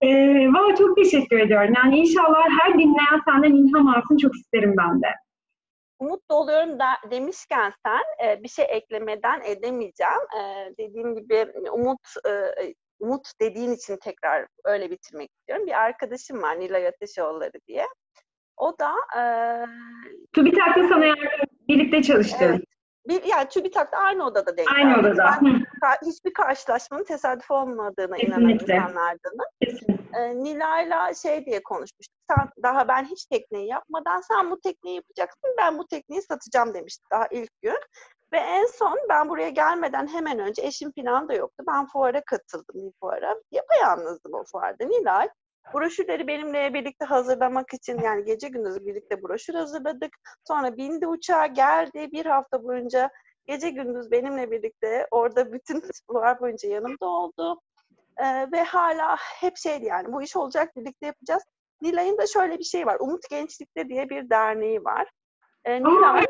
E, 0.00 0.08
Valla 0.52 0.76
çok 0.76 0.96
teşekkür 0.96 1.38
ediyorum. 1.38 1.74
Yani 1.76 1.98
inşallah 1.98 2.44
her 2.60 2.74
dinleyen 2.74 3.20
senden 3.24 3.52
ilham 3.52 3.88
alsın 3.88 4.16
çok 4.16 4.34
isterim 4.36 4.74
ben 4.78 5.02
de. 5.02 5.06
Umut 5.98 6.30
doluyorum 6.30 6.78
da, 6.78 6.86
demişken 7.10 7.72
sen 7.86 8.28
e, 8.28 8.42
bir 8.42 8.48
şey 8.48 8.64
eklemeden 8.68 9.40
edemeyeceğim. 9.44 10.22
E, 10.38 10.72
dediğim 10.78 11.14
gibi 11.16 11.46
umut 11.72 12.00
e, 12.28 12.32
umut 13.00 13.28
dediğin 13.40 13.72
için 13.72 13.96
tekrar 13.96 14.46
öyle 14.64 14.90
bitirmek 14.90 15.30
istiyorum. 15.32 15.66
Bir 15.66 15.82
arkadaşım 15.82 16.42
var 16.42 16.60
Nilay 16.60 16.86
Ateşoğulları 16.86 17.58
diye. 17.68 17.84
O 18.56 18.78
da 18.78 18.92
e, 19.18 19.22
TÜBİTAK'ta 20.32 20.88
sana 20.88 21.04
yardım 21.04 21.48
birlikte 21.68 22.02
çalıştın. 22.02 22.44
Evet. 22.44 22.64
Bir, 23.08 23.22
yani 23.24 23.48
TÜBİTAK'ta 23.48 23.96
aynı 23.98 24.26
odada 24.26 24.56
denk 24.56 24.72
Aynı 24.72 24.94
geldik. 24.94 25.12
odada. 25.12 25.38
Ben, 25.82 25.96
hiçbir 26.06 26.32
karşılaşmanın 26.32 27.04
tesadüf 27.04 27.50
olmadığına 27.50 28.16
inanan 28.16 28.48
insanlardanım. 28.48 29.46
E, 30.14 30.36
Nilay'la 30.44 31.14
şey 31.14 31.46
diye 31.46 31.62
konuşmuştuk. 31.62 32.16
Sen 32.30 32.48
daha 32.62 32.88
ben 32.88 33.04
hiç 33.04 33.26
tekneyi 33.26 33.68
yapmadan 33.68 34.20
sen 34.20 34.50
bu 34.50 34.60
tekneyi 34.60 34.96
yapacaksın. 34.96 35.50
Ben 35.58 35.78
bu 35.78 35.86
tekneyi 35.86 36.22
satacağım 36.22 36.74
demişti 36.74 37.04
daha 37.10 37.26
ilk 37.26 37.62
gün. 37.62 37.78
Ve 38.32 38.38
en 38.38 38.66
son 38.66 38.98
ben 39.08 39.28
buraya 39.28 39.48
gelmeden 39.50 40.06
hemen 40.06 40.38
önce 40.38 40.62
eşim 40.62 40.92
falan 40.92 41.28
da 41.28 41.34
yoktu. 41.34 41.64
Ben 41.68 41.86
fuara 41.86 42.24
katıldım 42.24 42.74
bir 42.74 42.92
fuara. 43.00 43.36
Yapayalnızdım 43.50 44.34
o 44.34 44.44
fuarda. 44.52 44.84
Nilay 44.84 45.28
Broşürleri 45.74 46.26
benimle 46.26 46.74
birlikte 46.74 47.04
hazırlamak 47.04 47.74
için 47.74 48.00
yani 48.00 48.24
gece 48.24 48.48
gündüz 48.48 48.86
birlikte 48.86 49.22
broşür 49.22 49.54
hazırladık. 49.54 50.16
Sonra 50.48 50.76
bindi 50.76 51.06
uçağa 51.06 51.46
geldi. 51.46 52.08
Bir 52.12 52.26
hafta 52.26 52.64
boyunca 52.64 53.10
gece 53.46 53.70
gündüz 53.70 54.10
benimle 54.10 54.50
birlikte 54.50 55.06
orada 55.10 55.52
bütün 55.52 55.82
var 56.08 56.40
boyunca 56.40 56.68
yanımda 56.68 57.06
oldu. 57.06 57.60
Ee, 58.18 58.52
ve 58.52 58.62
hala 58.62 59.16
hep 59.16 59.56
şeydi 59.56 59.84
yani 59.84 60.12
bu 60.12 60.22
iş 60.22 60.36
olacak 60.36 60.76
birlikte 60.76 61.06
yapacağız. 61.06 61.42
Nilay'ın 61.82 62.18
da 62.18 62.26
şöyle 62.26 62.58
bir 62.58 62.64
şey 62.64 62.86
var. 62.86 62.96
Umut 63.00 63.30
Gençlik'te 63.30 63.88
diye 63.88 64.10
bir 64.10 64.30
derneği 64.30 64.84
var. 64.84 65.10
Ee, 65.64 65.80
Nilay 65.80 66.24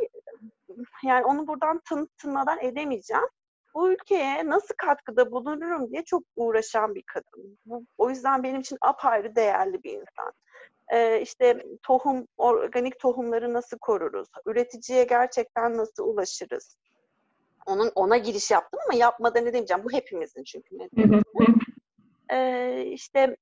yani 1.04 1.24
onu 1.24 1.46
buradan 1.46 1.80
tanıtmadan 1.88 2.58
edemeyeceğim. 2.60 3.28
Bu 3.74 3.92
ülkeye 3.92 4.46
nasıl 4.46 4.74
katkıda 4.78 5.32
bulunurum 5.32 5.90
diye 5.90 6.04
çok 6.04 6.22
uğraşan 6.36 6.94
bir 6.94 7.02
kadın. 7.02 7.58
Bu, 7.66 7.84
o 7.98 8.10
yüzden 8.10 8.42
benim 8.42 8.60
için 8.60 8.78
apayrı 8.80 9.36
değerli 9.36 9.82
bir 9.82 9.92
insan. 9.92 10.32
Ee, 10.92 11.20
işte 11.20 11.64
tohum, 11.82 12.26
organik 12.36 12.98
tohumları 12.98 13.52
nasıl 13.52 13.78
koruruz? 13.78 14.28
Üreticiye 14.46 15.04
gerçekten 15.04 15.76
nasıl 15.76 16.04
ulaşırız? 16.04 16.76
Onun 17.66 17.92
ona 17.94 18.16
giriş 18.16 18.50
yaptım 18.50 18.80
ama 18.88 18.98
yapmadan 18.98 19.44
ne 19.44 19.46
demeyeceğim. 19.46 19.84
Bu 19.84 19.92
hepimizin 19.92 20.44
çünkü. 20.44 20.76
Ee, 22.32 22.84
işte 22.86 23.36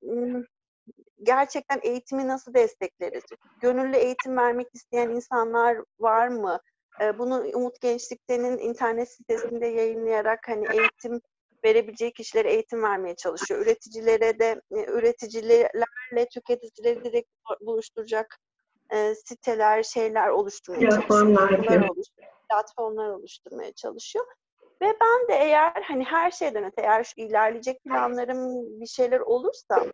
gerçekten 1.23 1.79
eğitimi 1.83 2.27
nasıl 2.27 2.53
destekleriz? 2.53 3.23
Gönüllü 3.61 3.95
eğitim 3.95 4.37
vermek 4.37 4.67
isteyen 4.73 5.09
insanlar 5.09 5.77
var 5.99 6.27
mı? 6.27 6.59
Bunu 6.99 7.43
Umut 7.53 7.81
Gençlik'te'nin 7.81 8.57
internet 8.57 9.11
sitesinde 9.11 9.67
yayınlayarak 9.67 10.39
hani 10.47 10.65
eğitim 10.71 11.21
verebileceği 11.65 12.13
kişilere 12.13 12.53
eğitim 12.53 12.83
vermeye 12.83 13.15
çalışıyor. 13.15 13.61
Üreticilere 13.61 14.39
de 14.39 14.61
üreticilerle 14.71 16.27
tüketicileri 16.33 17.03
direkt 17.03 17.29
buluşturacak 17.61 18.39
siteler, 19.25 19.83
şeyler 19.83 20.29
oluşturmaya 20.29 20.89
platformlar 20.89 21.49
çalışıyor. 21.49 22.29
Platformlar 22.49 23.09
oluşturmaya 23.09 23.73
çalışıyor. 23.73 24.25
Ve 24.81 24.93
ben 25.01 25.27
de 25.27 25.43
eğer 25.43 25.81
hani 25.87 26.03
her 26.03 26.31
şeyden 26.31 26.63
öte 26.63 26.81
eğer 26.81 27.03
şu 27.03 27.21
ilerleyecek 27.21 27.83
planlarım 27.83 28.65
bir 28.81 28.85
şeyler 28.85 29.19
olursa 29.19 29.85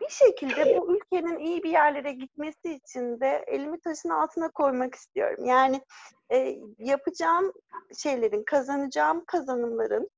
bir 0.00 0.08
şekilde 0.08 0.78
bu 0.78 0.96
ülkenin 0.96 1.38
iyi 1.38 1.62
bir 1.62 1.70
yerlere 1.70 2.12
gitmesi 2.12 2.74
için 2.74 3.20
de 3.20 3.44
elimi 3.46 3.80
taşın 3.80 4.08
altına 4.08 4.48
koymak 4.50 4.94
istiyorum. 4.94 5.44
Yani 5.44 5.80
e, 6.32 6.58
yapacağım 6.78 7.52
şeylerin, 7.98 8.42
kazanacağım 8.44 9.24
kazanımların 9.26 10.10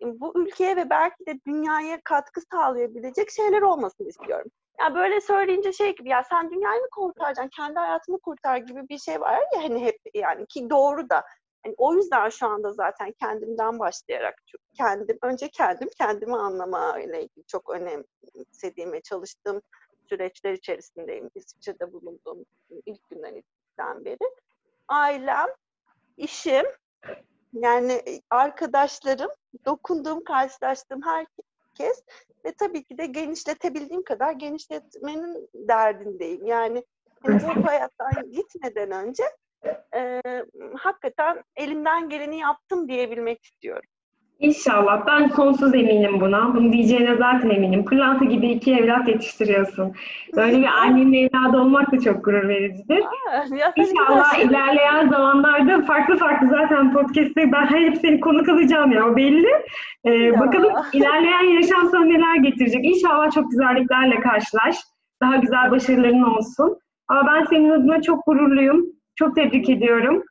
bu 0.00 0.32
ülkeye 0.40 0.76
ve 0.76 0.90
belki 0.90 1.26
de 1.26 1.40
dünyaya 1.46 2.00
katkı 2.04 2.40
sağlayabilecek 2.52 3.30
şeyler 3.30 3.62
olmasını 3.62 4.08
istiyorum. 4.08 4.50
Ya 4.78 4.84
yani 4.84 4.94
böyle 4.94 5.20
söyleyince 5.20 5.72
şey 5.72 5.96
gibi 5.96 6.08
ya 6.08 6.22
sen 6.22 6.50
dünyayı 6.50 6.80
mı 6.80 6.88
kurtaracaksın, 6.92 7.50
kendi 7.56 7.78
hayatını 7.78 8.18
kurtar 8.18 8.56
gibi 8.56 8.88
bir 8.88 8.98
şey 8.98 9.20
var 9.20 9.38
ya 9.54 9.62
hani 9.62 9.84
hep 9.84 9.98
yani 10.14 10.46
ki 10.46 10.70
doğru 10.70 11.10
da. 11.10 11.24
Yani 11.64 11.74
o 11.78 11.94
yüzden 11.94 12.28
şu 12.28 12.46
anda 12.46 12.72
zaten 12.72 13.12
kendimden 13.12 13.78
başlayarak 13.78 14.34
kendim 14.76 15.18
önce 15.22 15.48
kendim 15.48 15.88
kendimi 15.98 16.36
anlama 16.36 17.00
ile 17.00 17.22
ilgili 17.22 17.44
çok 17.46 17.70
önemsediğim 17.70 18.92
ve 18.92 19.00
çalıştığım 19.00 19.62
süreçler 20.08 20.52
içerisindeyim. 20.52 21.30
İsviçre'de 21.34 21.92
bulunduğum 21.92 22.44
ilk 22.86 23.08
günden 23.08 23.34
itibaren 23.34 24.04
beri. 24.04 24.30
Ailem, 24.88 25.48
işim, 26.16 26.66
yani 27.52 28.02
arkadaşlarım, 28.30 29.30
dokunduğum, 29.64 30.24
karşılaştığım 30.24 31.00
herkes 31.02 32.02
ve 32.44 32.52
tabii 32.58 32.84
ki 32.84 32.98
de 32.98 33.06
genişletebildiğim 33.06 34.04
kadar 34.04 34.32
genişletmenin 34.32 35.48
derdindeyim. 35.54 36.46
Yani 36.46 36.84
hani 37.22 37.40
bu 37.42 37.66
hayattan 37.66 38.32
gitmeden 38.32 38.90
önce 38.90 39.24
e, 39.96 40.22
hakikaten 40.78 41.36
elimden 41.56 42.08
geleni 42.08 42.38
yaptım 42.38 42.88
diyebilmek 42.88 43.44
istiyorum. 43.44 43.88
İnşallah. 44.38 45.06
Ben 45.06 45.28
sonsuz 45.28 45.74
eminim 45.74 46.20
buna. 46.20 46.54
Bunu 46.54 46.72
diyeceğine 46.72 47.16
zaten 47.16 47.50
eminim. 47.50 47.84
Pırlanta 47.84 48.24
gibi 48.24 48.48
iki 48.48 48.74
evlat 48.74 49.08
yetiştiriyorsun. 49.08 49.92
Böyle 50.36 50.56
bir 50.58 50.64
annenin 50.66 51.12
evladı 51.28 51.58
olmak 51.58 51.92
da 51.92 52.00
çok 52.00 52.24
gurur 52.24 52.48
vericidir. 52.48 53.02
Aa, 53.04 53.44
İnşallah 53.76 54.38
ilerleyen 54.38 55.08
zamanlarda 55.08 55.82
farklı 55.82 56.16
farklı 56.16 56.48
zaten 56.48 56.92
podcast'te 56.92 57.52
ben 57.52 57.66
hep 57.66 57.96
seni 57.96 58.20
konuk 58.20 58.48
alacağım 58.48 58.92
ya 58.92 59.06
o 59.08 59.16
belli. 59.16 59.48
Ee, 60.04 60.10
Ya. 60.14 60.40
bakalım 60.40 60.72
ilerleyen 60.92 61.42
yaşam 61.42 61.88
sana 61.90 62.04
neler 62.04 62.36
getirecek. 62.36 62.84
İnşallah 62.84 63.30
çok 63.30 63.50
güzelliklerle 63.50 64.20
karşılaş. 64.20 64.76
Daha 65.22 65.36
güzel 65.36 65.70
başarıların 65.70 66.22
olsun. 66.22 66.78
Ama 67.08 67.26
ben 67.26 67.44
senin 67.44 67.70
adına 67.70 68.02
çok 68.02 68.26
gururluyum. 68.26 68.86
Çok 69.14 69.36
tebrik 69.36 69.70
ediyorum. 69.70 70.22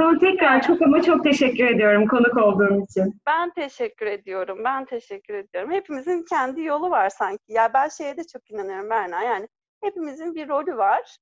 Sana 0.00 0.18
tekrar 0.18 0.62
çok 0.62 0.82
ama 0.82 1.02
çok 1.02 1.24
teşekkür 1.24 1.64
ediyorum 1.66 2.06
konuk 2.08 2.36
olduğun 2.36 2.84
için. 2.84 3.20
Ben 3.26 3.50
teşekkür 3.50 4.06
ediyorum. 4.06 4.64
Ben 4.64 4.84
teşekkür 4.84 5.34
ediyorum. 5.34 5.70
Hepimizin 5.70 6.22
kendi 6.22 6.62
yolu 6.62 6.90
var 6.90 7.10
sanki. 7.10 7.42
Ya 7.48 7.70
ben 7.74 7.88
şeye 7.88 8.16
de 8.16 8.22
çok 8.32 8.50
inanıyorum 8.50 8.90
Berna. 8.90 9.22
Yani 9.22 9.48
hepimizin 9.82 10.34
bir 10.34 10.48
rolü 10.48 10.76
var. 10.76 11.16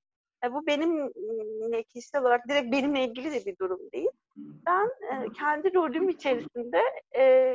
E, 0.44 0.52
bu 0.52 0.66
benim 0.66 1.12
m, 1.70 1.82
kişisel 1.82 2.20
olarak 2.20 2.48
direkt 2.48 2.72
benimle 2.72 3.04
ilgili 3.04 3.32
de 3.32 3.44
bir 3.46 3.58
durum 3.58 3.80
değil. 3.92 4.10
Ben 4.66 4.86
e, 4.86 5.32
kendi 5.32 5.74
rolüm 5.74 6.08
içerisinde 6.08 6.82
e, 7.16 7.54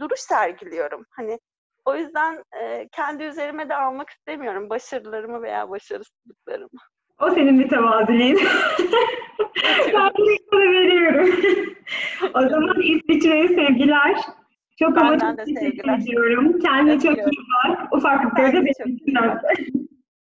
duruş 0.00 0.20
sergiliyorum. 0.20 1.06
Hani 1.10 1.40
o 1.84 1.94
yüzden 1.96 2.44
e, 2.62 2.88
kendi 2.92 3.22
üzerime 3.24 3.68
de 3.68 3.76
almak 3.76 4.10
istemiyorum 4.10 4.70
başarılarımı 4.70 5.42
veya 5.42 5.70
başarısızlıklarımı. 5.70 6.80
O 7.20 7.30
senin 7.30 7.60
bir 7.60 7.68
tevaziliğin. 7.68 8.36
ben 9.94 10.10
direkt 10.18 10.42
sana 10.50 10.60
veriyorum. 10.60 11.28
o 12.34 12.48
zaman 12.48 12.82
İsviçre'ye 12.82 13.48
sevgiler. 13.48 14.16
Çok 14.78 14.98
ama 14.98 15.18
çok 15.18 15.46
teşekkür 15.46 15.92
ediyorum. 15.92 16.58
Kendine 16.58 17.00
çok 17.00 17.18
iyi 17.18 17.36
bak. 17.66 17.92
Ufaklıkları 17.92 18.52
da 18.52 18.64
benim. 18.64 19.00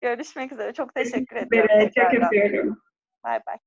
Görüşmek 0.01 0.51
üzere. 0.51 0.73
Çok 0.73 0.95
teşekkür 0.95 1.35
ediyorum. 1.35 1.69
Evet, 1.73 1.93
çok 1.95 2.13
öpüyorum. 2.13 2.77
Bay 3.23 3.39
bay. 3.47 3.57